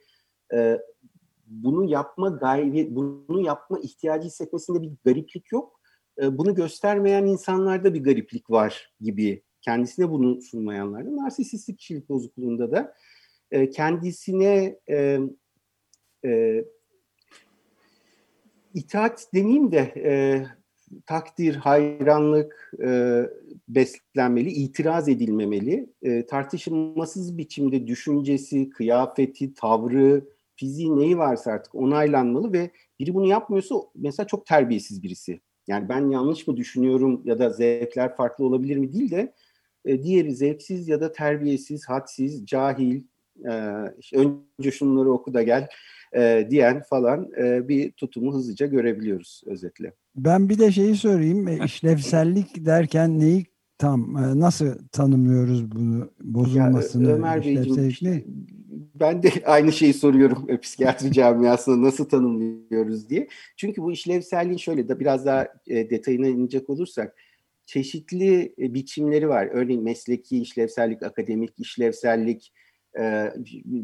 e, 0.53 0.79
bunu 1.47 1.91
yapma 1.91 2.29
gayri, 2.29 2.95
bunu 2.95 3.41
yapma 3.41 3.79
ihtiyacı 3.79 4.27
hissetmesinde 4.27 4.81
bir 4.81 4.91
gariplik 5.05 5.51
yok. 5.51 5.79
E, 6.21 6.37
bunu 6.37 6.55
göstermeyen 6.55 7.25
insanlarda 7.25 7.93
bir 7.93 8.03
gariplik 8.03 8.49
var 8.49 8.93
gibi 9.01 9.43
kendisine 9.61 10.09
bunu 10.09 10.41
sunmayanlarda. 10.41 11.15
Narsisistik 11.15 11.79
kişilik 11.79 12.09
bozukluğunda 12.09 12.71
da 12.71 12.93
e, 13.51 13.69
kendisine 13.69 14.79
e, 14.89 15.19
e, 16.25 16.63
itaat 18.73 19.27
demeyeyim 19.33 19.71
de 19.71 19.93
e, 19.95 20.13
takdir, 21.05 21.55
hayranlık 21.55 22.73
e, 22.83 23.21
beslenmeli, 23.67 24.49
itiraz 24.49 25.09
edilmemeli. 25.09 25.89
E, 26.03 26.25
tartışılmasız 26.25 27.37
biçimde 27.37 27.87
düşüncesi, 27.87 28.69
kıyafeti, 28.69 29.53
tavrı, 29.53 30.25
fiziği 30.55 30.97
neyi 30.97 31.17
varsa 31.17 31.51
artık 31.51 31.75
onaylanmalı 31.75 32.53
ve 32.53 32.71
biri 32.99 33.13
bunu 33.13 33.27
yapmıyorsa 33.27 33.75
mesela 33.95 34.27
çok 34.27 34.45
terbiyesiz 34.45 35.03
birisi. 35.03 35.39
Yani 35.67 35.89
ben 35.89 36.09
yanlış 36.09 36.47
mı 36.47 36.57
düşünüyorum 36.57 37.21
ya 37.25 37.39
da 37.39 37.49
zevkler 37.49 38.15
farklı 38.15 38.45
olabilir 38.45 38.77
mi 38.77 38.93
değil 38.93 39.11
de 39.11 39.33
e, 39.85 40.03
diğeri 40.03 40.35
zevksiz 40.35 40.87
ya 40.87 41.01
da 41.01 41.11
terbiyesiz, 41.11 41.89
hadsiz, 41.89 42.45
cahil, 42.45 43.03
e, 43.45 43.51
önce 44.13 44.71
şunları 44.71 45.11
oku 45.11 45.33
da 45.33 45.43
gel 45.43 45.67
e, 46.15 46.47
diyen 46.49 46.81
falan 46.81 47.29
e, 47.37 47.67
bir 47.67 47.91
tutumu 47.91 48.33
hızlıca 48.33 48.65
görebiliyoruz 48.65 49.41
özetle. 49.45 49.93
Ben 50.15 50.49
bir 50.49 50.59
de 50.59 50.71
şeyi 50.71 50.95
sorayım. 50.95 51.47
E, 51.47 51.65
işlevsellik 51.65 52.65
derken 52.65 53.19
neyi 53.19 53.45
tam 53.77 54.17
e, 54.17 54.39
nasıl 54.39 54.87
tanımlıyoruz 54.91 55.71
bunu 55.71 56.11
bozulmasını? 56.21 57.09
Ya, 57.09 57.15
Ömer 57.15 57.45
Beyciğim 57.45 57.89
işte, 57.89 58.23
ben 58.95 59.23
de 59.23 59.29
aynı 59.45 59.71
şeyi 59.71 59.93
soruyorum 59.93 60.45
e, 60.49 60.59
psikiyatri 60.59 61.11
camiasında 61.11 61.87
nasıl 61.87 62.05
tanımlıyoruz 62.05 63.09
diye. 63.09 63.27
Çünkü 63.57 63.81
bu 63.81 63.91
işlevselliğin 63.91 64.57
şöyle 64.57 64.89
de 64.89 64.99
biraz 64.99 65.25
daha 65.25 65.47
detayına 65.67 66.27
inecek 66.27 66.69
olursak 66.69 67.15
çeşitli 67.65 68.53
biçimleri 68.57 69.29
var. 69.29 69.49
Örneğin 69.51 69.83
mesleki 69.83 70.41
işlevsellik, 70.41 71.03
akademik 71.03 71.59
işlevsellik, 71.59 72.53
e, 72.99 73.33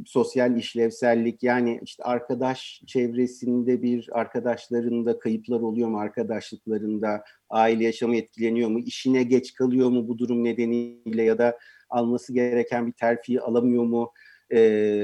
sosyal 0.06 0.58
işlevsellik 0.58 1.44
yani 1.44 1.80
işte 1.84 2.04
arkadaş 2.04 2.82
çevresinde 2.88 3.82
bir 3.82 4.10
arkadaşlarında 4.12 5.20
kayıplar 5.20 5.60
oluyor 5.60 5.90
mu? 5.90 6.00
Arkadaşlıklarında 6.00 7.24
aile 7.50 7.84
yaşamı 7.84 8.16
etkileniyor 8.18 8.70
mu? 8.70 8.80
İşine 8.80 9.24
geç 9.24 9.54
kalıyor 9.54 9.90
mu 9.90 10.08
bu 10.08 10.18
durum 10.18 10.44
nedeniyle 10.44 11.24
ya 11.24 11.38
da 11.38 11.58
alması 11.90 12.34
gereken 12.34 12.88
bir 12.88 12.92
terfi 12.92 13.42
alamıyor 13.42 13.84
mu? 13.84 14.12
E, 14.50 14.60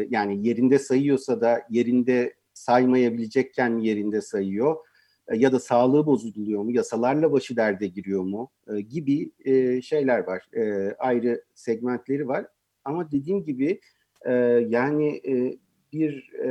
yani 0.10 0.48
yerinde 0.48 0.80
sayıyorsa 0.80 1.42
da 1.42 1.62
yerinde 1.70 2.34
saymayabilecekken 2.54 3.78
yerinde 3.78 4.22
sayıyor. 4.22 4.76
E, 5.28 5.38
ya 5.38 5.52
da 5.52 5.60
sağlığı 5.60 6.06
bozuluyor 6.06 6.64
mu? 6.64 6.72
Yasalarla 6.72 7.32
başı 7.32 7.56
derde 7.56 7.88
giriyor 7.88 8.24
mu? 8.24 8.52
E, 8.68 8.82
gibi 8.82 9.32
e, 9.46 9.82
şeyler 9.82 10.28
var 10.28 10.44
ayrı 11.00 11.44
segmentleri 11.56 12.28
var 12.28 12.46
ama 12.86 13.12
dediğim 13.12 13.46
gibi 13.46 13.80
e, 14.26 14.32
yani 14.70 15.22
e, 15.28 15.58
bir 15.94 16.34
e, 16.34 16.50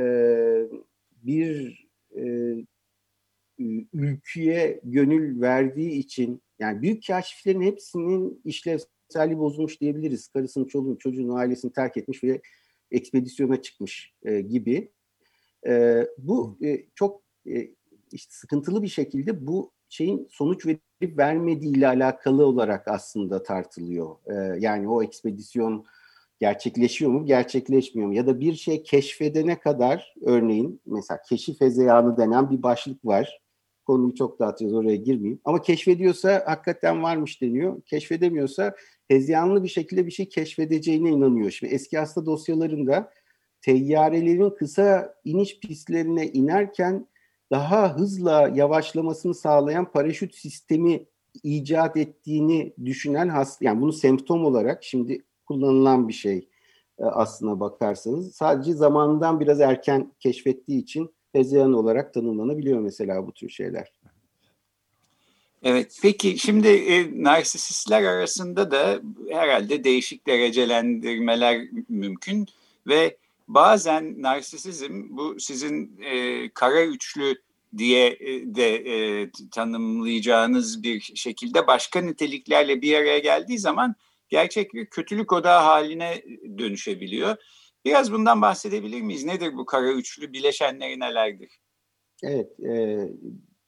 bir 1.23 1.87
e, 2.17 2.55
ülküye 3.93 4.79
gönül 4.83 5.41
verdiği 5.41 5.91
için 5.91 6.41
yani 6.59 6.81
büyük 6.81 7.07
kaşiflerin 7.07 7.61
hepsinin 7.61 8.41
işlevselliği 8.45 9.39
bozulmuş 9.39 9.81
diyebiliriz. 9.81 10.27
Karısının, 10.27 10.65
çoluğun, 10.65 10.95
çocuğun, 10.95 11.29
ailesini 11.29 11.73
terk 11.73 11.97
etmiş 11.97 12.23
ve 12.23 12.41
ekspedisyona 12.91 13.61
çıkmış 13.61 14.13
e, 14.23 14.41
gibi. 14.41 14.91
E, 15.67 16.03
bu 16.17 16.57
e, 16.63 16.85
çok 16.95 17.23
e, 17.47 17.69
işte 18.11 18.31
sıkıntılı 18.33 18.83
bir 18.83 18.87
şekilde 18.87 19.47
bu 19.47 19.71
şeyin 19.89 20.27
sonuç 20.31 20.65
verip 20.65 21.17
vermediği 21.17 21.77
ile 21.77 21.87
alakalı 21.87 22.45
olarak 22.45 22.87
aslında 22.87 23.43
tartılıyor. 23.43 24.15
E, 24.25 24.59
yani 24.59 24.89
o 24.89 25.03
ekspedisyon 25.03 25.85
gerçekleşiyor 26.39 27.11
mu, 27.11 27.25
gerçekleşmiyor 27.25 28.07
mu? 28.07 28.15
Ya 28.15 28.27
da 28.27 28.39
bir 28.39 28.53
şey 28.53 28.83
keşfedene 28.83 29.59
kadar 29.59 30.13
örneğin 30.21 30.81
mesela 30.85 31.21
keşif 31.29 31.61
hezeyanı 31.61 32.17
denen 32.17 32.51
bir 32.51 32.63
başlık 32.63 33.05
var. 33.05 33.41
Konuyu 33.85 34.15
çok 34.15 34.39
dağıtıyoruz 34.39 34.77
oraya 34.77 34.95
girmeyeyim. 34.95 35.39
Ama 35.45 35.61
keşfediyorsa 35.61 36.43
hakikaten 36.45 37.03
varmış 37.03 37.41
deniyor. 37.41 37.81
Keşfedemiyorsa 37.81 38.75
hezeyanlı 39.07 39.63
bir 39.63 39.67
şekilde 39.67 40.05
bir 40.05 40.11
şey 40.11 40.29
keşfedeceğine 40.29 41.09
inanıyor. 41.09 41.51
Şimdi 41.51 41.73
eski 41.73 41.97
hasta 41.97 42.25
dosyalarında 42.25 43.11
teyyarelerin 43.61 44.49
kısa 44.49 45.15
iniş 45.23 45.59
pistlerine 45.59 46.27
inerken 46.27 47.07
daha 47.51 47.97
hızla 47.97 48.51
yavaşlamasını 48.55 49.33
sağlayan 49.33 49.91
paraşüt 49.91 50.35
sistemi 50.35 51.05
icat 51.43 51.97
ettiğini 51.97 52.73
düşünen 52.85 53.27
hasta, 53.27 53.65
yani 53.65 53.81
bunu 53.81 53.93
semptom 53.93 54.45
olarak 54.45 54.83
şimdi 54.83 55.23
kullanılan 55.45 56.07
bir 56.07 56.13
şey 56.13 56.49
e, 56.99 57.03
aslına 57.03 57.59
bakarsanız. 57.59 58.35
Sadece 58.35 58.73
zamandan 58.73 59.39
biraz 59.39 59.61
erken 59.61 60.11
keşfettiği 60.19 60.81
için 60.81 61.13
hezeyan 61.31 61.73
olarak 61.73 62.13
tanımlanabiliyor 62.13 62.79
mesela 62.79 63.27
bu 63.27 63.31
tür 63.31 63.49
şeyler. 63.49 63.91
Evet, 65.63 65.99
peki 66.01 66.37
şimdi 66.37 66.67
e, 66.67 67.23
narsisistler 67.23 68.03
arasında 68.03 68.71
da 68.71 69.01
herhalde 69.29 69.83
değişik 69.83 70.27
derecelendirmeler 70.27 71.67
mümkün 71.89 72.47
ve 72.87 73.17
bazen 73.47 74.21
narsisizm 74.21 75.03
bu 75.09 75.39
sizin 75.39 76.01
e, 76.01 76.49
kara 76.49 76.85
üçlü 76.85 77.35
diye 77.77 78.07
e, 78.07 78.55
de 78.55 78.75
e, 78.75 79.29
tanımlayacağınız 79.51 80.83
bir 80.83 81.01
şekilde 81.15 81.67
başka 81.67 82.01
niteliklerle 82.01 82.81
bir 82.81 82.93
araya 82.93 83.19
geldiği 83.19 83.59
zaman 83.59 83.95
gerçek 84.33 84.73
bir 84.73 84.85
kötülük 84.85 85.33
odağı 85.33 85.61
haline 85.61 86.23
dönüşebiliyor. 86.57 87.35
Biraz 87.85 88.11
bundan 88.11 88.41
bahsedebilir 88.41 89.01
miyiz? 89.01 89.25
Nedir 89.25 89.53
bu 89.57 89.65
kara 89.65 89.91
üçlü? 89.91 90.33
Bileşenleri 90.33 90.99
nelerdir? 90.99 91.59
Evet, 92.23 92.59
e, 92.59 93.09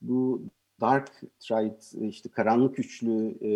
bu 0.01 0.41
Dark 0.81 1.11
Triad, 1.39 2.09
işte 2.09 2.29
karanlık 2.29 2.79
üçlü, 2.79 3.37
e, 3.41 3.51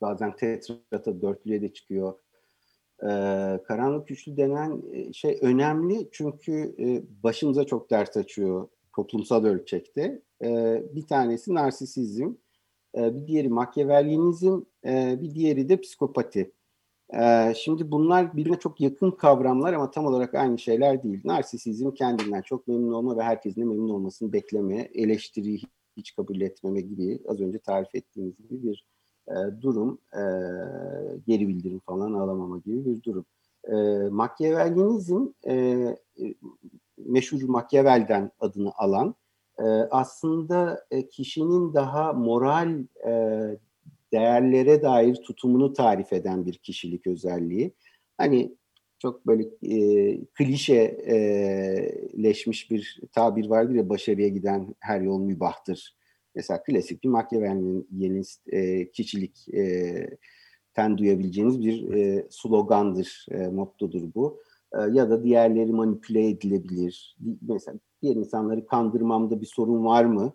bazen 0.00 0.36
tetrata 0.36 1.22
dörtlüye 1.22 1.62
de 1.62 1.72
çıkıyor. 1.72 2.14
E, 3.02 3.08
karanlık 3.68 4.10
üçlü 4.10 4.36
denen 4.36 4.82
şey 5.12 5.38
önemli 5.42 6.08
çünkü 6.12 6.76
e, 6.78 7.02
başımıza 7.22 7.64
çok 7.64 7.90
dert 7.90 8.16
açıyor 8.16 8.68
toplumsal 8.96 9.44
ölçekte. 9.44 10.22
E, 10.44 10.82
bir 10.94 11.06
tanesi 11.06 11.54
narsisizm, 11.54 12.34
e, 12.96 13.14
bir 13.14 13.26
diğeri 13.26 13.48
makyavellinizm, 13.48 14.60
e, 14.86 15.18
bir 15.22 15.34
diğeri 15.34 15.68
de 15.68 15.80
psikopati. 15.80 16.52
E, 17.14 17.54
şimdi 17.56 17.90
bunlar 17.90 18.36
birbirine 18.36 18.58
çok 18.58 18.80
yakın 18.80 19.10
kavramlar 19.10 19.72
ama 19.72 19.90
tam 19.90 20.06
olarak 20.06 20.34
aynı 20.34 20.58
şeyler 20.58 21.02
değil. 21.02 21.20
Narsisizm 21.24 21.90
kendinden 21.90 22.42
çok 22.42 22.68
memnun 22.68 22.92
olma 22.92 23.16
ve 23.16 23.22
herkesin 23.22 23.60
de 23.60 23.64
memnun 23.64 23.88
olmasını 23.88 24.32
bekleme, 24.32 24.88
eleştiriyi 24.94 25.62
hiç 25.96 26.14
kabul 26.14 26.40
etmeme 26.40 26.80
gibi 26.80 27.18
az 27.28 27.40
önce 27.40 27.58
tarif 27.58 27.94
ettiğimiz 27.94 28.36
gibi 28.36 28.62
bir 28.62 28.86
e, 29.28 29.62
durum, 29.62 29.98
e, 30.12 30.22
geri 31.26 31.48
bildirim 31.48 31.80
falan 31.86 32.12
alamama 32.12 32.58
gibi 32.58 32.84
bir 32.84 33.02
durum. 33.02 33.24
E, 35.44 35.52
e, 35.52 36.34
meşhur 36.98 37.42
Machiavel'den 37.42 38.30
adını 38.40 38.72
alan 38.76 39.14
aslında 39.90 40.86
kişinin 41.10 41.74
daha 41.74 42.12
moral 42.12 42.84
değerlere 44.16 44.82
dair 44.82 45.14
tutumunu 45.14 45.72
tarif 45.72 46.12
eden 46.12 46.46
bir 46.46 46.54
kişilik 46.54 47.06
özelliği. 47.06 47.74
Hani 48.18 48.56
çok 48.98 49.26
böyle 49.26 49.42
e, 49.42 50.18
klişeleşmiş 50.24 52.70
bir 52.70 53.00
tabir 53.12 53.46
vardır 53.46 53.74
ya 53.74 53.88
başarıya 53.88 54.28
giden 54.28 54.74
her 54.80 55.00
yol 55.00 55.20
mübahtır. 55.20 55.96
Mesela 56.34 56.62
klasik 56.62 57.04
bir 57.04 57.08
Machiavelli'nin 57.08 58.24
e, 58.52 58.90
kişilik 58.90 59.54
e, 59.54 59.94
duyabileceğiniz 60.96 61.60
bir 61.60 61.94
e, 61.94 62.26
slogandır, 62.30 63.26
e, 63.30 63.48
mottodur 63.48 64.14
bu. 64.14 64.40
E, 64.72 64.78
ya 64.92 65.10
da 65.10 65.24
diğerleri 65.24 65.72
manipüle 65.72 66.28
edilebilir. 66.28 67.16
Mesela 67.48 67.78
diğer 68.02 68.16
insanları 68.16 68.66
kandırmamda 68.66 69.40
bir 69.40 69.46
sorun 69.46 69.84
var 69.84 70.04
mı? 70.04 70.32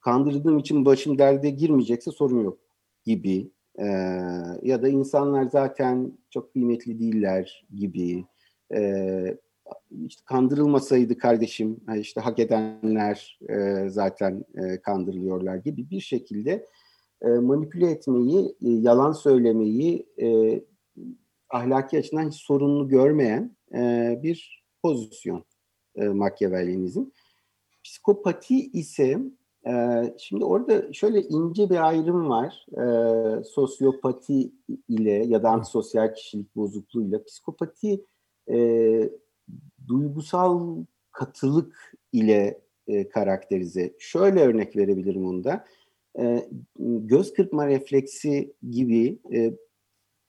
Kandırdığım 0.00 0.58
için 0.58 0.84
başım 0.84 1.18
derde 1.18 1.50
girmeyecekse 1.50 2.10
sorun 2.10 2.44
yok 2.44 2.65
gibi 3.06 3.50
e, 3.78 3.86
ya 4.62 4.82
da 4.82 4.88
insanlar 4.88 5.44
zaten 5.44 6.18
çok 6.30 6.52
kıymetli 6.52 6.98
değiller 6.98 7.66
gibi 7.74 8.24
e, 8.74 9.38
işte 10.06 10.22
kandırılmasaydı 10.24 11.18
kardeşim 11.18 11.80
işte 11.96 12.20
hak 12.20 12.38
edenler 12.38 13.38
e, 13.48 13.88
zaten 13.88 14.44
e, 14.54 14.80
kandırılıyorlar 14.80 15.56
gibi 15.56 15.90
bir 15.90 16.00
şekilde 16.00 16.66
e, 17.22 17.28
manipüle 17.28 17.90
etmeyi, 17.90 18.46
e, 18.46 18.68
yalan 18.68 19.12
söylemeyi 19.12 20.06
e, 20.22 20.60
ahlaki 21.50 21.98
açıdan 21.98 22.28
hiç 22.28 22.34
sorunlu 22.34 22.88
görmeyen 22.88 23.56
e, 23.74 24.20
bir 24.22 24.64
pozisyon 24.82 25.44
e, 25.94 26.08
Machiavellinizm. 26.08 27.04
Psikopati 27.84 28.70
ise 28.70 29.18
şimdi 30.18 30.44
orada 30.44 30.92
şöyle 30.92 31.22
ince 31.22 31.70
bir 31.70 31.88
ayrım 31.88 32.28
var. 32.28 32.66
Ee, 32.72 33.44
sosyopati 33.44 34.52
ile 34.88 35.12
ya 35.12 35.42
da 35.42 35.50
antisosyal 35.50 36.14
kişilik 36.14 36.56
bozukluğuyla. 36.56 37.24
Psikopati 37.24 38.04
e, 38.50 39.10
duygusal 39.88 40.84
katılık 41.12 41.94
ile 42.12 42.60
e, 42.86 43.08
karakterize. 43.08 43.94
Şöyle 43.98 44.40
örnek 44.40 44.76
verebilirim 44.76 45.26
onda. 45.26 45.64
E, 46.18 46.48
göz 46.78 47.32
kırpma 47.32 47.66
refleksi 47.66 48.52
gibi 48.70 49.18
e, 49.32 49.52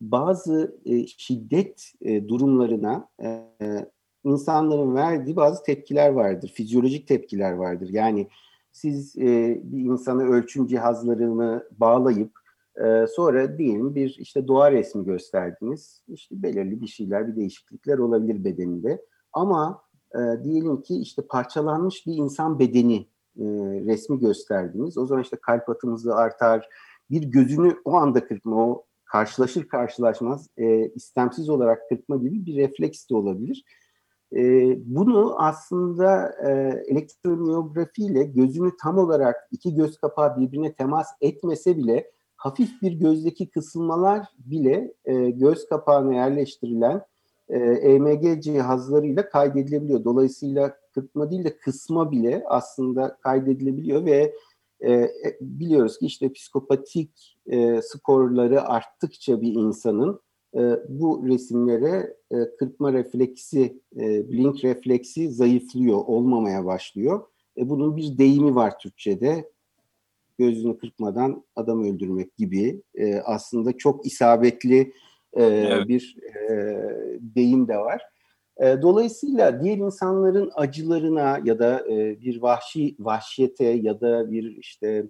bazı 0.02 0.80
e, 0.86 1.08
şiddet 1.08 1.93
e, 2.02 2.28
durumlarına 2.28 3.10
e, 3.23 3.45
insanların 4.23 4.95
verdiği 4.95 5.36
bazı 5.36 5.63
tepkiler 5.63 6.10
vardır. 6.10 6.52
Fizyolojik 6.54 7.08
tepkiler 7.08 7.52
vardır. 7.52 7.89
Yani 7.91 8.28
siz 8.77 9.17
e, 9.17 9.61
bir 9.63 9.83
insanı 9.83 10.23
ölçüm 10.23 10.67
cihazlarını 10.67 11.67
bağlayıp 11.71 12.31
e, 12.85 13.07
sonra 13.07 13.57
diyelim 13.57 13.95
bir 13.95 14.17
işte 14.19 14.47
doğa 14.47 14.71
resmi 14.71 15.05
gösterdiniz. 15.05 16.03
İşte 16.07 16.43
belirli 16.43 16.81
bir 16.81 16.87
şeyler, 16.87 17.27
bir 17.27 17.35
değişiklikler 17.35 17.97
olabilir 17.97 18.43
bedeninde. 18.43 19.05
Ama 19.33 19.81
e, 20.15 20.43
diyelim 20.43 20.81
ki 20.81 20.95
işte 21.01 21.21
parçalanmış 21.21 22.07
bir 22.07 22.13
insan 22.13 22.59
bedeni 22.59 23.07
e, 23.39 23.45
resmi 23.85 24.19
gösterdiniz. 24.19 24.97
O 24.97 25.05
zaman 25.05 25.23
işte 25.23 25.37
kalp 25.41 25.69
atımızı 25.69 26.15
artar, 26.15 26.69
bir 27.09 27.23
gözünü 27.23 27.75
o 27.85 27.93
anda 27.93 28.27
kırpma, 28.27 28.67
o 28.67 28.85
karşılaşır 29.05 29.67
karşılaşmaz 29.67 30.49
e, 30.57 30.89
istemsiz 30.95 31.49
olarak 31.49 31.89
kırpma 31.89 32.17
gibi 32.17 32.45
bir 32.45 32.55
refleks 32.55 33.09
de 33.09 33.15
olabilir. 33.15 33.63
E, 34.35 34.41
bunu 34.95 35.35
aslında 35.37 36.35
e, 36.45 36.51
elektromiyografi 36.87 38.03
ile 38.03 38.23
gözünü 38.23 38.71
tam 38.81 38.97
olarak 38.97 39.35
iki 39.51 39.75
göz 39.75 39.97
kapağı 39.97 40.37
birbirine 40.37 40.73
temas 40.73 41.07
etmese 41.21 41.77
bile 41.77 42.11
hafif 42.35 42.81
bir 42.81 42.91
gözdeki 42.91 43.49
kısılmalar 43.49 44.25
bile 44.37 44.93
e, 45.05 45.29
göz 45.29 45.69
kapağına 45.69 46.13
yerleştirilen 46.13 47.01
e, 47.49 47.57
EMG 47.59 48.43
cihazlarıyla 48.43 49.29
kaydedilebiliyor. 49.29 50.03
Dolayısıyla 50.03 50.77
kırpma 50.93 51.31
değil 51.31 51.43
de 51.43 51.57
kısma 51.57 52.11
bile 52.11 52.43
aslında 52.47 53.17
kaydedilebiliyor 53.21 54.05
ve 54.05 54.33
e, 54.79 54.93
e 54.93 55.37
biliyoruz 55.41 55.97
ki 55.97 56.05
işte 56.05 56.33
psikopatik 56.33 57.37
e, 57.47 57.81
skorları 57.81 58.61
arttıkça 58.61 59.41
bir 59.41 59.53
insanın 59.53 60.19
bu 60.89 61.27
resimlere 61.27 62.17
e, 62.31 62.36
kırpma 62.60 62.93
refleksi, 62.93 63.81
e, 63.95 64.29
blink 64.29 64.63
refleksi 64.63 65.31
zayıflıyor, 65.31 65.97
olmamaya 65.97 66.65
başlıyor. 66.65 67.21
E, 67.57 67.69
bunun 67.69 67.97
bir 67.97 68.17
deyimi 68.17 68.55
var 68.55 68.79
Türkçe'de. 68.79 69.49
Gözünü 70.39 70.77
kırpmadan 70.77 71.43
adam 71.55 71.83
öldürmek 71.83 72.38
gibi. 72.38 72.81
E, 72.95 73.15
aslında 73.15 73.77
çok 73.77 74.05
isabetli 74.05 74.93
e, 75.33 75.43
evet. 75.43 75.88
bir 75.88 76.17
e, 76.49 76.53
deyim 77.19 77.67
de 77.67 77.77
var. 77.77 78.01
E, 78.57 78.81
dolayısıyla 78.81 79.63
diğer 79.63 79.77
insanların 79.77 80.51
acılarına 80.55 81.39
ya 81.43 81.60
da 81.60 81.88
e, 81.88 82.21
bir 82.21 82.41
vahşi 82.41 82.95
vahşiyete 82.99 83.65
ya 83.65 84.01
da 84.01 84.31
bir 84.31 84.57
işte 84.57 85.05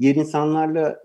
diğer 0.00 0.14
insanlarla 0.16 1.02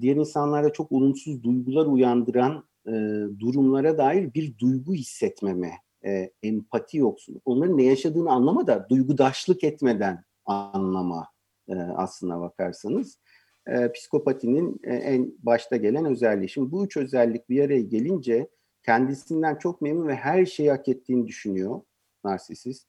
diğer 0.00 0.16
insanlarla 0.16 0.72
çok 0.72 0.92
olumsuz 0.92 1.42
duygular 1.42 1.86
uyandıran 1.86 2.64
e, 2.86 2.92
durumlara 3.38 3.98
dair 3.98 4.34
bir 4.34 4.58
duygu 4.58 4.94
hissetmeme, 4.94 5.72
e, 6.04 6.30
empati 6.42 6.98
yoksun. 6.98 7.40
Onların 7.44 7.78
ne 7.78 7.82
yaşadığını 7.82 8.30
anlama 8.30 8.66
da 8.66 8.86
duygudaşlık 8.90 9.64
etmeden 9.64 10.24
anlama 10.44 11.28
e, 11.68 11.74
aslına 11.74 12.40
bakarsanız. 12.40 13.18
E, 13.66 13.92
psikopatinin 13.92 14.80
e, 14.84 14.94
en 14.94 15.34
başta 15.38 15.76
gelen 15.76 16.04
özelliği. 16.04 16.48
Şimdi 16.48 16.72
bu 16.72 16.84
üç 16.84 16.96
özellik 16.96 17.50
bir 17.50 17.64
araya 17.64 17.80
gelince 17.80 18.48
kendisinden 18.82 19.56
çok 19.56 19.80
memnun 19.80 20.08
ve 20.08 20.14
her 20.14 20.46
şeyi 20.46 20.70
hak 20.70 20.88
ettiğini 20.88 21.26
düşünüyor 21.26 21.80
narsisist. 22.24 22.88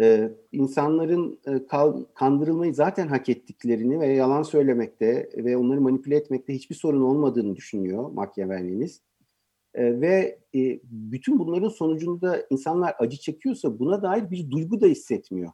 Ee, 0.00 0.30
insanların 0.52 1.40
e, 1.46 1.66
kandırılmayı 2.14 2.74
zaten 2.74 3.08
hak 3.08 3.28
ettiklerini 3.28 4.00
ve 4.00 4.06
yalan 4.06 4.42
söylemekte 4.42 5.30
ve 5.36 5.56
onları 5.56 5.80
manipüle 5.80 6.16
etmekte 6.16 6.54
hiçbir 6.54 6.74
sorun 6.74 7.00
olmadığını 7.00 7.56
düşünüyor 7.56 8.10
Machiavelli'niz. 8.10 9.02
Ee, 9.74 10.00
ve 10.00 10.38
e, 10.54 10.80
bütün 10.84 11.38
bunların 11.38 11.68
sonucunda 11.68 12.46
insanlar 12.50 12.94
acı 12.98 13.16
çekiyorsa 13.16 13.78
buna 13.78 14.02
dair 14.02 14.30
bir 14.30 14.50
duygu 14.50 14.80
da 14.80 14.86
hissetmiyor. 14.86 15.52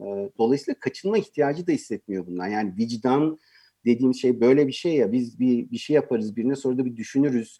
Ee, 0.00 0.30
dolayısıyla 0.38 0.80
kaçınma 0.80 1.18
ihtiyacı 1.18 1.66
da 1.66 1.72
hissetmiyor 1.72 2.26
bundan. 2.26 2.48
Yani 2.48 2.74
vicdan 2.78 3.38
dediğim 3.84 4.14
şey 4.14 4.40
böyle 4.40 4.66
bir 4.66 4.72
şey 4.72 4.96
ya 4.96 5.12
biz 5.12 5.40
bir, 5.40 5.70
bir 5.70 5.78
şey 5.78 5.94
yaparız 5.94 6.36
birine 6.36 6.56
sonra 6.56 6.78
da 6.78 6.84
bir 6.84 6.96
düşünürüz. 6.96 7.58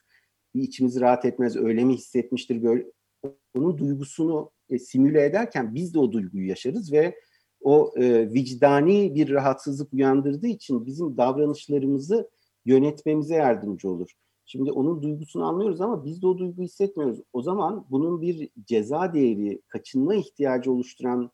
Bir 0.54 0.62
içimiz 0.62 1.00
rahat 1.00 1.24
etmez 1.24 1.56
öyle 1.56 1.84
mi 1.84 1.94
hissetmiştir 1.94 2.62
böyle. 2.62 2.86
Onun 3.54 3.78
duygusunu 3.78 4.50
e, 4.70 4.78
simüle 4.78 5.24
ederken 5.24 5.74
biz 5.74 5.94
de 5.94 5.98
o 5.98 6.12
duyguyu 6.12 6.48
yaşarız 6.48 6.92
ve 6.92 7.14
o 7.60 7.92
e, 7.96 8.32
vicdani 8.32 9.14
bir 9.14 9.30
rahatsızlık 9.30 9.92
uyandırdığı 9.92 10.46
için 10.46 10.86
bizim 10.86 11.16
davranışlarımızı 11.16 12.30
yönetmemize 12.64 13.34
yardımcı 13.34 13.90
olur. 13.90 14.10
Şimdi 14.46 14.72
onun 14.72 15.02
duygusunu 15.02 15.44
anlıyoruz 15.44 15.80
ama 15.80 16.04
biz 16.04 16.22
de 16.22 16.26
o 16.26 16.38
duyguyu 16.38 16.68
hissetmiyoruz. 16.68 17.20
O 17.32 17.42
zaman 17.42 17.86
bunun 17.90 18.22
bir 18.22 18.48
ceza 18.66 19.14
değeri, 19.14 19.62
kaçınma 19.68 20.14
ihtiyacı 20.14 20.72
oluşturan 20.72 21.30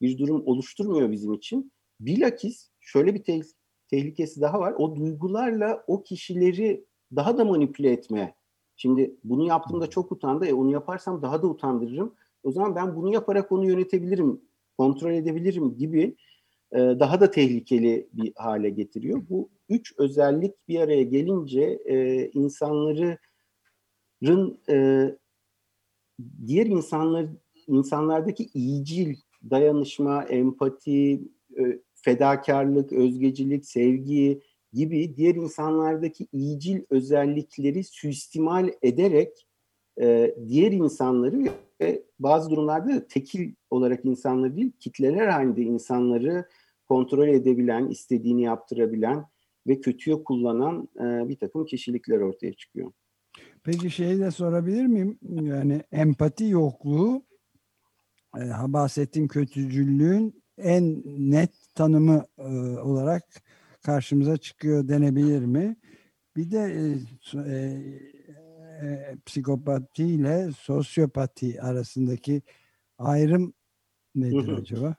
bir 0.00 0.18
durum 0.18 0.42
oluşturmuyor 0.46 1.12
bizim 1.12 1.32
için. 1.32 1.72
Bilakis 2.00 2.70
şöyle 2.80 3.14
bir 3.14 3.22
te- 3.22 3.40
tehlikesi 3.88 4.40
daha 4.40 4.60
var. 4.60 4.74
O 4.78 4.96
duygularla 4.96 5.84
o 5.86 6.02
kişileri 6.02 6.84
daha 7.16 7.38
da 7.38 7.44
manipüle 7.44 7.92
etme. 7.92 8.34
Şimdi 8.76 9.16
bunu 9.24 9.46
yaptığımda 9.46 9.90
çok 9.90 10.12
utandı. 10.12 10.46
E 10.46 10.54
onu 10.54 10.70
yaparsam 10.70 11.22
daha 11.22 11.42
da 11.42 11.46
utandırırım. 11.46 12.14
O 12.42 12.52
zaman 12.52 12.74
ben 12.74 12.96
bunu 12.96 13.12
yaparak 13.12 13.52
onu 13.52 13.66
yönetebilirim, 13.66 14.40
kontrol 14.78 15.12
edebilirim 15.12 15.76
gibi 15.76 16.16
e, 16.72 16.78
daha 16.78 17.20
da 17.20 17.30
tehlikeli 17.30 18.08
bir 18.12 18.32
hale 18.36 18.70
getiriyor. 18.70 19.22
Bu 19.30 19.50
üç 19.68 19.94
özellik 19.98 20.68
bir 20.68 20.80
araya 20.80 21.02
gelince 21.02 21.62
e, 21.84 22.26
insanların 22.30 23.18
e, 24.68 25.06
diğer 26.46 26.66
insanlar 26.66 27.26
insanlardaki 27.66 28.50
iyicil 28.54 29.16
dayanışma, 29.50 30.24
empati, 30.24 31.22
e, 31.58 31.80
fedakarlık, 31.94 32.92
özgecilik, 32.92 33.66
sevgi 33.66 34.40
gibi 34.72 35.16
diğer 35.16 35.34
insanlardaki 35.34 36.26
iyicil 36.32 36.82
özellikleri 36.90 37.84
suistimal 37.84 38.70
ederek 38.82 39.46
e, 40.00 40.34
diğer 40.48 40.72
insanları 40.72 41.44
ve 41.80 42.02
bazı 42.18 42.50
durumlarda 42.50 42.94
da 42.94 43.06
tekil 43.06 43.52
olarak 43.70 44.04
insanları 44.04 44.56
değil, 44.56 44.72
kitleler 44.80 45.26
halinde 45.28 45.62
insanları 45.62 46.44
kontrol 46.88 47.28
edebilen, 47.28 47.88
istediğini 47.88 48.42
yaptırabilen 48.42 49.24
ve 49.66 49.80
kötüye 49.80 50.24
kullanan 50.24 50.88
e, 50.96 51.28
bir 51.28 51.36
takım 51.36 51.66
kişilikler 51.66 52.20
ortaya 52.20 52.52
çıkıyor. 52.52 52.92
Peki 53.64 53.90
şeyi 53.90 54.18
de 54.18 54.30
sorabilir 54.30 54.86
miyim? 54.86 55.18
Yani 55.22 55.82
empati 55.92 56.44
yokluğu 56.44 57.22
e, 58.36 58.42
bahsettiğim 58.68 59.28
kötücüllüğün 59.28 60.42
en 60.58 61.02
net 61.18 61.50
tanımı 61.74 62.24
e, 62.38 62.48
olarak 62.78 63.22
karşımıza 63.82 64.36
çıkıyor 64.36 64.88
denebilir 64.88 65.44
mi? 65.44 65.76
Bir 66.36 66.50
de 66.50 66.58
e, 66.58 66.82
e, 67.38 67.78
e, 68.82 69.16
psikopati 69.26 70.04
ile 70.04 70.48
sosyopati 70.58 71.62
arasındaki 71.62 72.42
ayrım 72.98 73.54
nedir 74.14 74.52
acaba? 74.52 74.94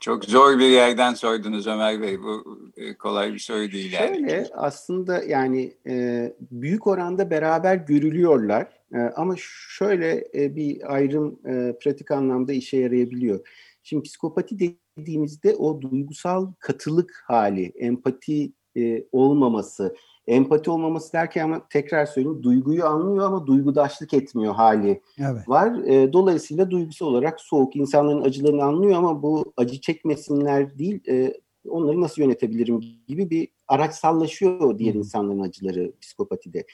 Çok 0.00 0.24
zor 0.24 0.58
bir 0.58 0.68
yerden 0.68 1.14
sordunuz 1.14 1.66
Ömer 1.66 2.02
Bey. 2.02 2.22
Bu 2.22 2.60
e, 2.76 2.94
kolay 2.94 3.34
bir 3.34 3.38
soru 3.38 3.72
değil. 3.72 3.96
Şöyle 3.96 4.32
yani. 4.32 4.46
aslında 4.54 5.22
yani 5.22 5.72
e, 5.86 6.32
büyük 6.50 6.86
oranda 6.86 7.30
beraber 7.30 7.76
görülüyorlar. 7.76 8.68
E, 8.94 8.98
ama 8.98 9.34
şöyle 9.78 10.28
e, 10.34 10.56
bir 10.56 10.94
ayrım 10.94 11.38
e, 11.46 11.78
pratik 11.78 12.10
anlamda 12.10 12.52
işe 12.52 12.76
yarayabiliyor. 12.76 13.48
Şimdi 13.82 14.02
psikopati 14.02 14.76
dediğimizde 14.98 15.54
o 15.54 15.80
duygusal 15.80 16.52
katılık 16.58 17.24
hali, 17.26 17.72
empati 17.76 18.52
e, 18.76 19.04
olmaması, 19.12 19.94
empati 20.26 20.70
olmaması 20.70 21.12
derken 21.12 21.44
ama 21.44 21.68
tekrar 21.70 22.06
söyleyeyim 22.06 22.42
duyguyu 22.42 22.86
anlıyor 22.86 23.26
ama 23.26 23.46
duygudaşlık 23.46 24.14
etmiyor 24.14 24.54
hali 24.54 25.02
evet. 25.18 25.48
var. 25.48 25.84
E, 25.84 26.12
dolayısıyla 26.12 26.70
duygusal 26.70 27.06
olarak 27.06 27.40
soğuk 27.40 27.76
insanların 27.76 28.22
acılarını 28.22 28.64
anlıyor 28.64 28.98
ama 28.98 29.22
bu 29.22 29.52
acı 29.56 29.80
çekmesinler 29.80 30.78
değil 30.78 31.00
e, 31.08 31.34
onları 31.68 32.00
nasıl 32.00 32.22
yönetebilirim 32.22 32.80
gibi 33.08 33.30
bir 33.30 33.48
araçsallaşıyor 33.68 34.78
diğer 34.78 34.94
insanların 34.94 35.40
acıları 35.40 35.92
psikopatide. 36.00 36.66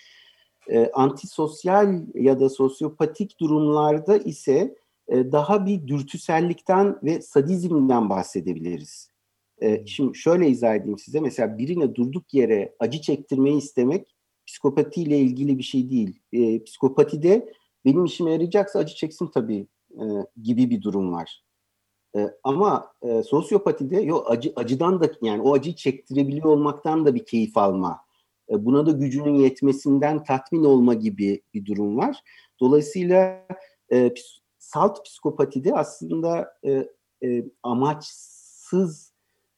E, 0.68 0.90
antisosyal 0.92 2.00
ya 2.14 2.40
da 2.40 2.48
sosyopatik 2.48 3.40
durumlarda 3.40 4.16
ise 4.16 4.74
e, 5.08 5.32
daha 5.32 5.66
bir 5.66 5.86
dürtüsellikten 5.86 6.98
ve 7.02 7.22
sadizmden 7.22 8.10
bahsedebiliriz. 8.10 9.11
E, 9.62 9.86
şimdi 9.86 10.18
şöyle 10.18 10.48
izah 10.48 10.74
edeyim 10.74 10.98
size. 10.98 11.20
Mesela 11.20 11.58
birine 11.58 11.94
durduk 11.94 12.34
yere 12.34 12.74
acı 12.78 13.00
çektirmeyi 13.00 13.58
istemek 13.58 14.14
psikopatiyle 14.46 15.18
ilgili 15.18 15.58
bir 15.58 15.62
şey 15.62 15.90
değil. 15.90 16.20
E, 16.32 16.64
psikopatide 16.64 17.52
benim 17.84 18.04
işime 18.04 18.32
yarayacaksa 18.32 18.78
acı 18.78 18.94
çeksin 18.94 19.26
tabii 19.26 19.66
e, 19.90 20.04
gibi 20.42 20.70
bir 20.70 20.82
durum 20.82 21.12
var. 21.12 21.44
E, 22.16 22.30
ama 22.44 22.92
e, 23.02 23.22
sosyopatide 23.22 24.00
yo 24.00 24.24
acı 24.26 24.52
acıdan 24.56 25.00
da 25.00 25.10
yani 25.22 25.42
o 25.42 25.54
acıyı 25.54 25.74
çektirebiliyor 25.74 26.46
olmaktan 26.46 27.06
da 27.06 27.14
bir 27.14 27.24
keyif 27.24 27.56
alma. 27.56 28.00
E, 28.50 28.64
buna 28.64 28.86
da 28.86 28.90
gücünün 28.90 29.34
yetmesinden 29.34 30.24
tatmin 30.24 30.64
olma 30.64 30.94
gibi 30.94 31.42
bir 31.54 31.66
durum 31.66 31.96
var. 31.96 32.22
Dolayısıyla 32.60 33.46
e, 33.92 34.14
salt 34.58 35.04
psikopatide 35.04 35.74
aslında 35.74 36.54
e, 36.64 36.88
e, 37.24 37.44
amaçsız 37.62 39.11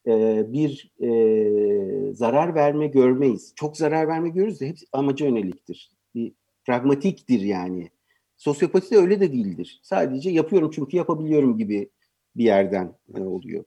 e, 0.07 0.43
bir 0.53 0.91
e, 0.99 2.13
zarar 2.13 2.55
verme 2.55 2.87
görmeyiz. 2.87 3.53
Çok 3.55 3.77
zarar 3.77 4.07
verme 4.07 4.29
görürüz 4.29 4.61
de 4.61 4.67
hepsi 4.67 4.85
amaca 4.93 5.25
yöneliktir. 5.25 5.91
Bir 6.15 6.33
pragmatiktir 6.65 7.39
yani. 7.39 7.89
Sosyopati 8.37 8.91
de 8.91 8.97
öyle 8.97 9.19
de 9.19 9.33
değildir. 9.33 9.79
Sadece 9.83 10.29
yapıyorum 10.29 10.71
çünkü 10.75 10.97
yapabiliyorum 10.97 11.57
gibi 11.57 11.89
bir 12.35 12.43
yerden 12.43 12.93
e, 13.15 13.21
oluyor. 13.21 13.63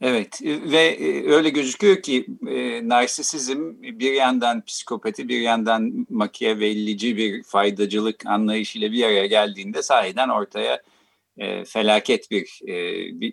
Evet 0.00 0.42
ve 0.42 0.98
öyle 1.32 1.50
gözüküyor 1.50 2.02
ki 2.02 2.26
e, 2.48 2.88
narsisizm 2.88 3.82
bir 3.82 4.12
yandan 4.12 4.64
psikopati 4.64 5.28
bir 5.28 5.40
yandan 5.40 6.06
makiyavellici 6.10 7.16
bir 7.16 7.42
faydacılık 7.42 8.26
anlayışıyla 8.26 8.92
bir 8.92 9.04
araya 9.04 9.26
geldiğinde 9.26 9.82
sahiden 9.82 10.28
ortaya 10.28 10.82
e, 11.40 11.64
felaket 11.64 12.30
bir 12.30 12.60
e, 12.68 12.74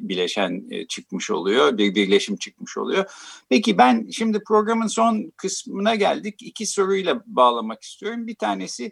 bileşen 0.10 0.64
e, 0.72 0.88
çıkmış 0.88 1.32
oluyor, 1.32 1.78
bir 1.78 1.96
birleşim 1.96 2.38
çıkmış 2.38 2.78
oluyor. 2.78 3.06
Peki 3.50 3.78
ben 3.78 4.10
şimdi 4.12 4.44
programın 4.48 4.88
son 4.88 5.32
kısmına 5.38 5.96
geldik. 5.96 6.42
İki 6.42 6.66
soruyla 6.66 7.22
bağlamak 7.26 7.84
istiyorum. 7.84 8.28
Bir 8.28 8.36
tanesi 8.36 8.92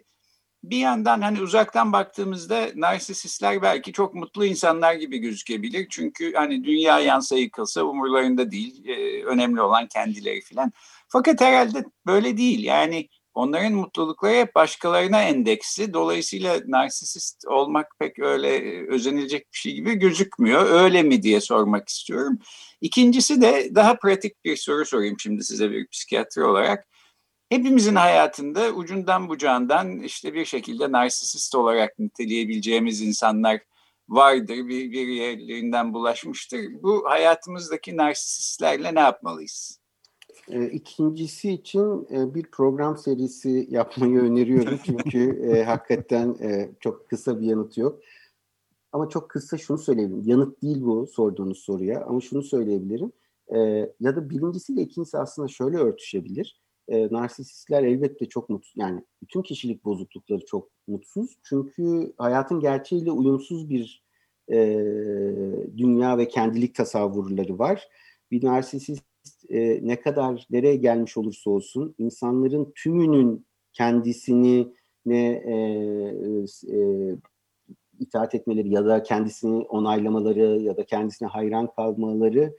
bir 0.64 0.78
yandan 0.78 1.20
hani 1.20 1.40
uzaktan 1.40 1.92
baktığımızda 1.92 2.68
narsisistler 2.74 3.62
belki 3.62 3.92
çok 3.92 4.14
mutlu 4.14 4.44
insanlar 4.44 4.94
gibi 4.94 5.18
gözükebilir. 5.18 5.86
Çünkü 5.90 6.32
hani 6.34 6.64
dünya 6.64 7.00
yansa 7.00 7.36
yıkılsa 7.36 7.82
umurlarında 7.82 8.50
değil. 8.50 8.88
E, 8.88 9.24
önemli 9.24 9.60
olan 9.60 9.86
kendileri 9.86 10.40
filan. 10.40 10.72
Fakat 11.08 11.40
herhalde 11.40 11.84
böyle 12.06 12.36
değil. 12.36 12.64
Yani 12.64 13.08
onların 13.36 13.72
mutlulukları 13.72 14.36
hep 14.36 14.54
başkalarına 14.54 15.22
endeksi. 15.22 15.92
Dolayısıyla 15.92 16.60
narsisist 16.66 17.46
olmak 17.46 17.86
pek 17.98 18.18
öyle 18.18 18.56
e, 18.56 18.88
özenilecek 18.88 19.52
bir 19.52 19.58
şey 19.58 19.72
gibi 19.74 19.94
gözükmüyor. 19.94 20.70
Öyle 20.70 21.02
mi 21.02 21.22
diye 21.22 21.40
sormak 21.40 21.88
istiyorum. 21.88 22.38
İkincisi 22.80 23.40
de 23.40 23.70
daha 23.74 23.96
pratik 23.98 24.44
bir 24.44 24.56
soru 24.56 24.84
sorayım 24.84 25.16
şimdi 25.20 25.44
size 25.44 25.70
bir 25.70 25.88
psikiyatri 25.88 26.44
olarak. 26.44 26.86
Hepimizin 27.50 27.94
hayatında 27.94 28.70
ucundan 28.70 29.28
bucağından 29.28 30.00
işte 30.00 30.34
bir 30.34 30.44
şekilde 30.44 30.92
narsisist 30.92 31.54
olarak 31.54 31.98
niteleyebileceğimiz 31.98 33.02
insanlar 33.02 33.60
vardır, 34.08 34.56
bir, 34.56 34.92
bir 34.92 35.06
yerlerinden 35.06 35.94
bulaşmıştır. 35.94 36.60
Bu 36.82 37.04
hayatımızdaki 37.08 37.96
narsistlerle 37.96 38.94
ne 38.94 39.00
yapmalıyız? 39.00 39.80
E, 40.50 40.66
ikincisi 40.66 41.52
için 41.52 42.06
e, 42.10 42.34
bir 42.34 42.42
program 42.42 42.96
serisi 42.98 43.66
yapmayı 43.70 44.18
öneriyorum 44.18 44.78
çünkü 44.84 45.50
e, 45.52 45.62
hakikaten 45.64 46.36
e, 46.40 46.70
çok 46.80 47.08
kısa 47.08 47.40
bir 47.40 47.46
yanıt 47.46 47.78
yok. 47.78 48.00
Ama 48.92 49.08
çok 49.08 49.30
kısa 49.30 49.58
şunu 49.58 49.78
söyleyebilirim. 49.78 50.22
Yanıt 50.26 50.62
değil 50.62 50.82
bu 50.82 51.06
sorduğunuz 51.06 51.58
soruya 51.58 52.04
ama 52.04 52.20
şunu 52.20 52.42
söyleyebilirim. 52.42 53.12
E, 53.54 53.58
ya 54.00 54.16
da 54.16 54.30
birincisiyle 54.30 54.82
ikincisi 54.82 55.18
aslında 55.18 55.48
şöyle 55.48 55.76
örtüşebilir. 55.76 56.60
E, 56.88 57.12
narsistler 57.12 57.82
elbette 57.82 58.28
çok 58.28 58.48
mutsuz. 58.50 58.74
Yani 58.76 59.04
bütün 59.22 59.42
kişilik 59.42 59.84
bozuklukları 59.84 60.44
çok 60.46 60.68
mutsuz. 60.86 61.36
Çünkü 61.42 62.12
hayatın 62.18 62.60
gerçeğiyle 62.60 63.10
uyumsuz 63.10 63.70
bir 63.70 64.04
e, 64.52 64.56
dünya 65.76 66.18
ve 66.18 66.28
kendilik 66.28 66.74
tasavvurları 66.74 67.58
var. 67.58 67.88
Bir 68.30 68.44
narsist 68.44 69.02
e, 69.50 69.80
ne 69.82 70.00
kadar 70.00 70.46
nereye 70.50 70.76
gelmiş 70.76 71.16
olursa 71.16 71.50
olsun 71.50 71.94
insanların 71.98 72.72
tümünün 72.74 73.46
kendisini 73.72 74.68
ne 75.06 75.26
e, 75.26 75.54
e, 76.72 77.16
itaat 78.00 78.34
etmeleri 78.34 78.68
ya 78.68 78.86
da 78.86 79.02
kendisini 79.02 79.64
onaylamaları 79.64 80.60
ya 80.62 80.76
da 80.76 80.86
kendisine 80.86 81.28
hayran 81.28 81.70
kalmaları 81.76 82.56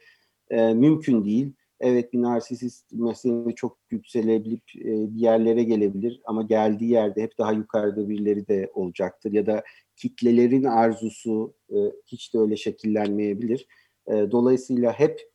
e, 0.50 0.74
mümkün 0.74 1.26
değil. 1.26 1.54
Evet 1.80 2.14
bir 2.14 2.22
narsisist 2.22 2.92
mesleğinde 2.92 3.56
çok 3.56 3.78
yükselebilip 3.92 4.64
e, 4.76 5.16
bir 5.16 5.20
yerlere 5.20 5.64
gelebilir 5.64 6.22
ama 6.26 6.44
geldiği 6.44 6.92
yerde 6.92 7.22
hep 7.22 7.38
daha 7.38 7.52
yukarıda 7.52 8.10
birileri 8.10 8.48
de 8.48 8.72
olacaktır 8.74 9.32
ya 9.32 9.46
da 9.46 9.64
kitlelerin 9.96 10.64
arzusu 10.64 11.54
e, 11.70 11.76
hiç 12.06 12.34
de 12.34 12.40
öyle 12.40 12.56
şekillenmeyebilir. 12.56 13.68
E, 14.08 14.12
dolayısıyla 14.32 14.92
hep 14.92 15.32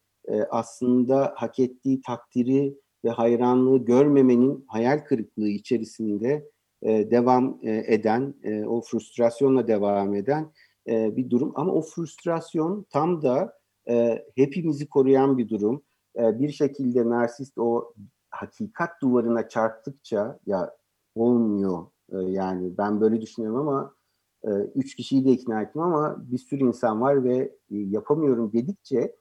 aslında 0.51 1.33
hak 1.37 1.59
ettiği 1.59 2.03
takdiri 2.03 2.79
ve 3.05 3.11
hayranlığı 3.11 3.79
görmemenin 3.79 4.65
hayal 4.69 4.99
kırıklığı 4.99 5.49
içerisinde 5.49 6.49
devam 6.85 7.59
eden, 7.65 8.35
o 8.67 8.81
frustrasyonla 8.81 9.69
devam 9.69 10.15
eden 10.15 10.53
bir 10.87 11.31
durum. 11.31 11.53
Ama 11.55 11.73
o 11.73 11.83
frustrasyon 11.83 12.87
tam 12.91 13.23
da 13.23 13.59
hepimizi 14.37 14.89
koruyan 14.89 15.39
bir 15.39 15.49
durum. 15.49 15.83
Bir 16.17 16.51
şekilde 16.51 17.09
narsist 17.09 17.59
o 17.59 17.95
hakikat 18.31 18.91
duvarına 19.03 19.49
çarptıkça 19.49 20.39
ya 20.47 20.77
olmuyor 21.15 21.87
yani 22.13 22.79
ben 22.79 23.01
böyle 23.01 23.21
düşünüyorum 23.21 23.69
ama 23.69 23.95
üç 24.75 24.97
kişiyi 24.97 25.25
de 25.25 25.31
ikna 25.31 25.63
ettim 25.63 25.83
ama 25.83 26.17
bir 26.31 26.39
sürü 26.39 26.65
insan 26.65 27.01
var 27.01 27.25
ve 27.25 27.57
yapamıyorum 27.71 28.53
dedikçe 28.53 29.17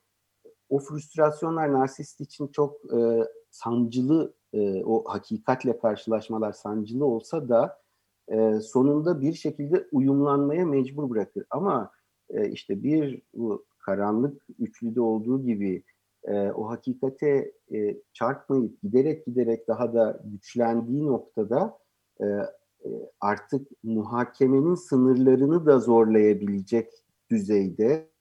o 0.71 0.79
frustrasyonlar 0.79 1.73
narsist 1.73 2.21
için 2.21 2.47
çok 2.47 2.93
e, 2.93 3.19
sancılı 3.49 4.33
e, 4.53 4.83
o 4.83 5.03
hakikatle 5.07 5.79
karşılaşmalar 5.79 6.51
sancılı 6.51 7.05
olsa 7.05 7.49
da 7.49 7.81
e, 8.27 8.59
sonunda 8.59 9.21
bir 9.21 9.33
şekilde 9.33 9.87
uyumlanmaya 9.91 10.65
mecbur 10.65 11.09
bırakır. 11.09 11.45
Ama 11.49 11.91
e, 12.29 12.49
işte 12.49 12.83
bir 12.83 13.21
bu 13.33 13.65
karanlık 13.79 14.41
üçlüde 14.59 15.01
olduğu 15.01 15.43
gibi 15.43 15.83
e, 16.23 16.51
o 16.51 16.69
hakikate 16.69 17.51
e, 17.73 17.97
çarpmayıp 18.13 18.81
giderek 18.81 19.25
giderek 19.25 19.67
daha 19.67 19.93
da 19.93 20.21
güçlendiği 20.25 21.07
noktada 21.07 21.77
e, 22.19 22.25
e, 22.25 22.89
artık 23.19 23.67
muhakemenin 23.83 24.75
sınırlarını 24.75 25.65
da 25.65 25.79
zorlayabilecek 25.79 26.93
düzeyde 27.31 28.11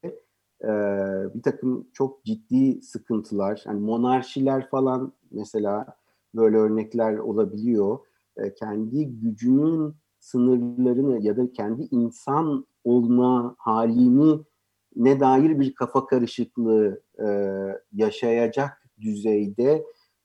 e, 0.65 0.69
bir 1.35 1.43
takım 1.43 1.87
çok 1.93 2.25
ciddi 2.25 2.83
sıkıntılar, 2.83 3.63
yani 3.67 3.81
monarşiler 3.81 4.71
falan 4.71 5.13
mesela 5.31 5.87
böyle 6.35 6.57
örnekler 6.57 7.19
olabiliyor. 7.19 7.99
E, 8.37 8.55
kendi 8.55 9.07
gücünün 9.07 9.95
sınırlarını 10.19 11.21
ya 11.21 11.37
da 11.37 11.53
kendi 11.53 11.89
insan 11.91 12.67
olma 12.85 13.55
halini 13.59 14.41
ne 14.97 15.21
dair 15.21 15.61
bir 15.61 15.75
kafa 15.75 16.07
karışıklığı 16.07 17.01
e, 17.19 17.29
yaşayacak 17.93 18.83
düzeyde 19.01 19.85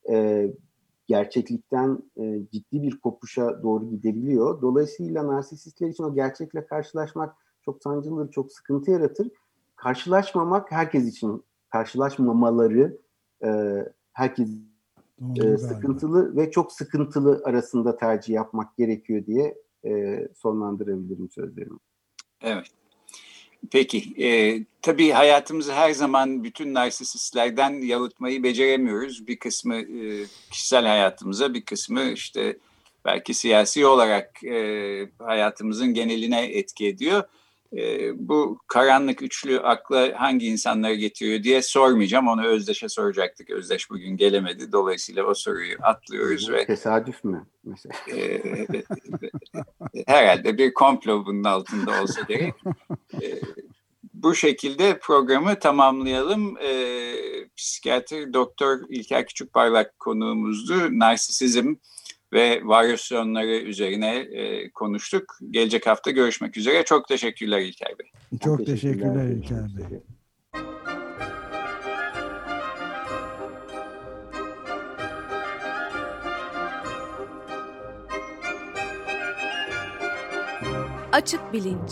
e, 0.09 0.47
gerçeklikten 1.07 1.99
e, 2.17 2.41
ciddi 2.51 2.83
bir 2.83 2.99
kopuşa 2.99 3.63
doğru 3.63 3.89
gidebiliyor. 3.89 4.61
Dolayısıyla 4.61 5.27
narsistler 5.27 5.89
için 5.89 6.03
o 6.03 6.15
gerçekle 6.15 6.65
karşılaşmak 6.65 7.35
çok 7.65 7.83
sancılıdır, 7.83 8.31
çok 8.31 8.51
sıkıntı 8.51 8.91
yaratır. 8.91 9.27
Karşılaşmamak 9.85 10.71
herkes 10.71 11.07
için, 11.07 11.43
karşılaşmamaları 11.69 12.97
e, 13.43 13.49
herkes 14.13 14.49
e, 15.43 15.57
sıkıntılı 15.57 16.37
ve 16.37 16.51
çok 16.51 16.71
sıkıntılı 16.71 17.41
arasında 17.45 17.97
tercih 17.97 18.33
yapmak 18.33 18.77
gerekiyor 18.77 19.25
diye 19.25 19.55
e, 19.85 20.21
sonlandırabilirim 20.35 21.29
sözlerimi. 21.31 21.77
Evet. 22.41 22.67
Peki, 23.71 24.23
e, 24.23 24.59
tabii 24.81 25.09
hayatımızı 25.09 25.73
her 25.73 25.91
zaman 25.91 26.43
bütün 26.43 26.73
narsisistlerden 26.73 27.81
yalıtmayı 27.81 28.43
beceremiyoruz. 28.43 29.27
Bir 29.27 29.39
kısmı 29.39 29.75
e, 29.75 30.25
kişisel 30.51 30.85
hayatımıza, 30.85 31.53
bir 31.53 31.65
kısmı 31.65 32.01
işte 32.01 32.57
belki 33.05 33.33
siyasi 33.33 33.85
olarak 33.85 34.43
e, 34.43 35.09
hayatımızın 35.19 35.93
geneline 35.93 36.45
etki 36.45 36.87
ediyor 36.87 37.19
e, 37.19 37.27
bu 38.15 38.59
karanlık 38.67 39.21
üçlü 39.21 39.59
akla 39.59 40.13
hangi 40.15 40.47
insanları 40.47 40.93
getiriyor 40.93 41.43
diye 41.43 41.61
sormayacağım. 41.61 42.27
Onu 42.27 42.45
Özdeş'e 42.45 42.89
soracaktık. 42.89 43.49
Özdeş 43.49 43.89
bugün 43.89 44.17
gelemedi. 44.17 44.71
Dolayısıyla 44.71 45.23
o 45.23 45.33
soruyu 45.33 45.75
atlıyoruz. 45.81 46.51
ve 46.51 46.65
Tesadüf 46.65 47.23
mü? 47.23 47.45
Mesela? 47.63 47.95
E, 48.17 48.43
herhalde 50.07 50.57
bir 50.57 50.73
komplo 50.73 51.25
bunun 51.25 51.43
altında 51.43 52.01
olsa 52.01 52.21
gerek. 52.21 52.53
E, 53.21 53.39
bu 54.13 54.35
şekilde 54.35 54.99
programı 54.99 55.59
tamamlayalım. 55.59 56.57
E, 56.57 56.71
psikiyatr 57.57 58.33
Doktor 58.33 58.79
İlker 58.89 59.27
Küçükbarlak 59.27 59.99
konuğumuzdu. 59.99 60.99
Narsisizm 60.99 61.75
ve 62.35 62.61
varyasyonları 62.63 63.55
üzerine 63.55 64.15
e, 64.15 64.69
konuştuk. 64.69 65.37
Gelecek 65.51 65.87
hafta 65.87 66.11
görüşmek 66.11 66.57
üzere. 66.57 66.85
Çok 66.85 67.07
teşekkürler 67.07 67.59
İlker 67.59 67.95
Bey. 67.99 68.11
Çok 68.43 68.65
teşekkürler, 68.65 69.13
teşekkürler 69.13 69.25
İlker 69.25 69.91
Bey. 69.91 69.99
Açık 81.11 81.53
Bilinç 81.53 81.91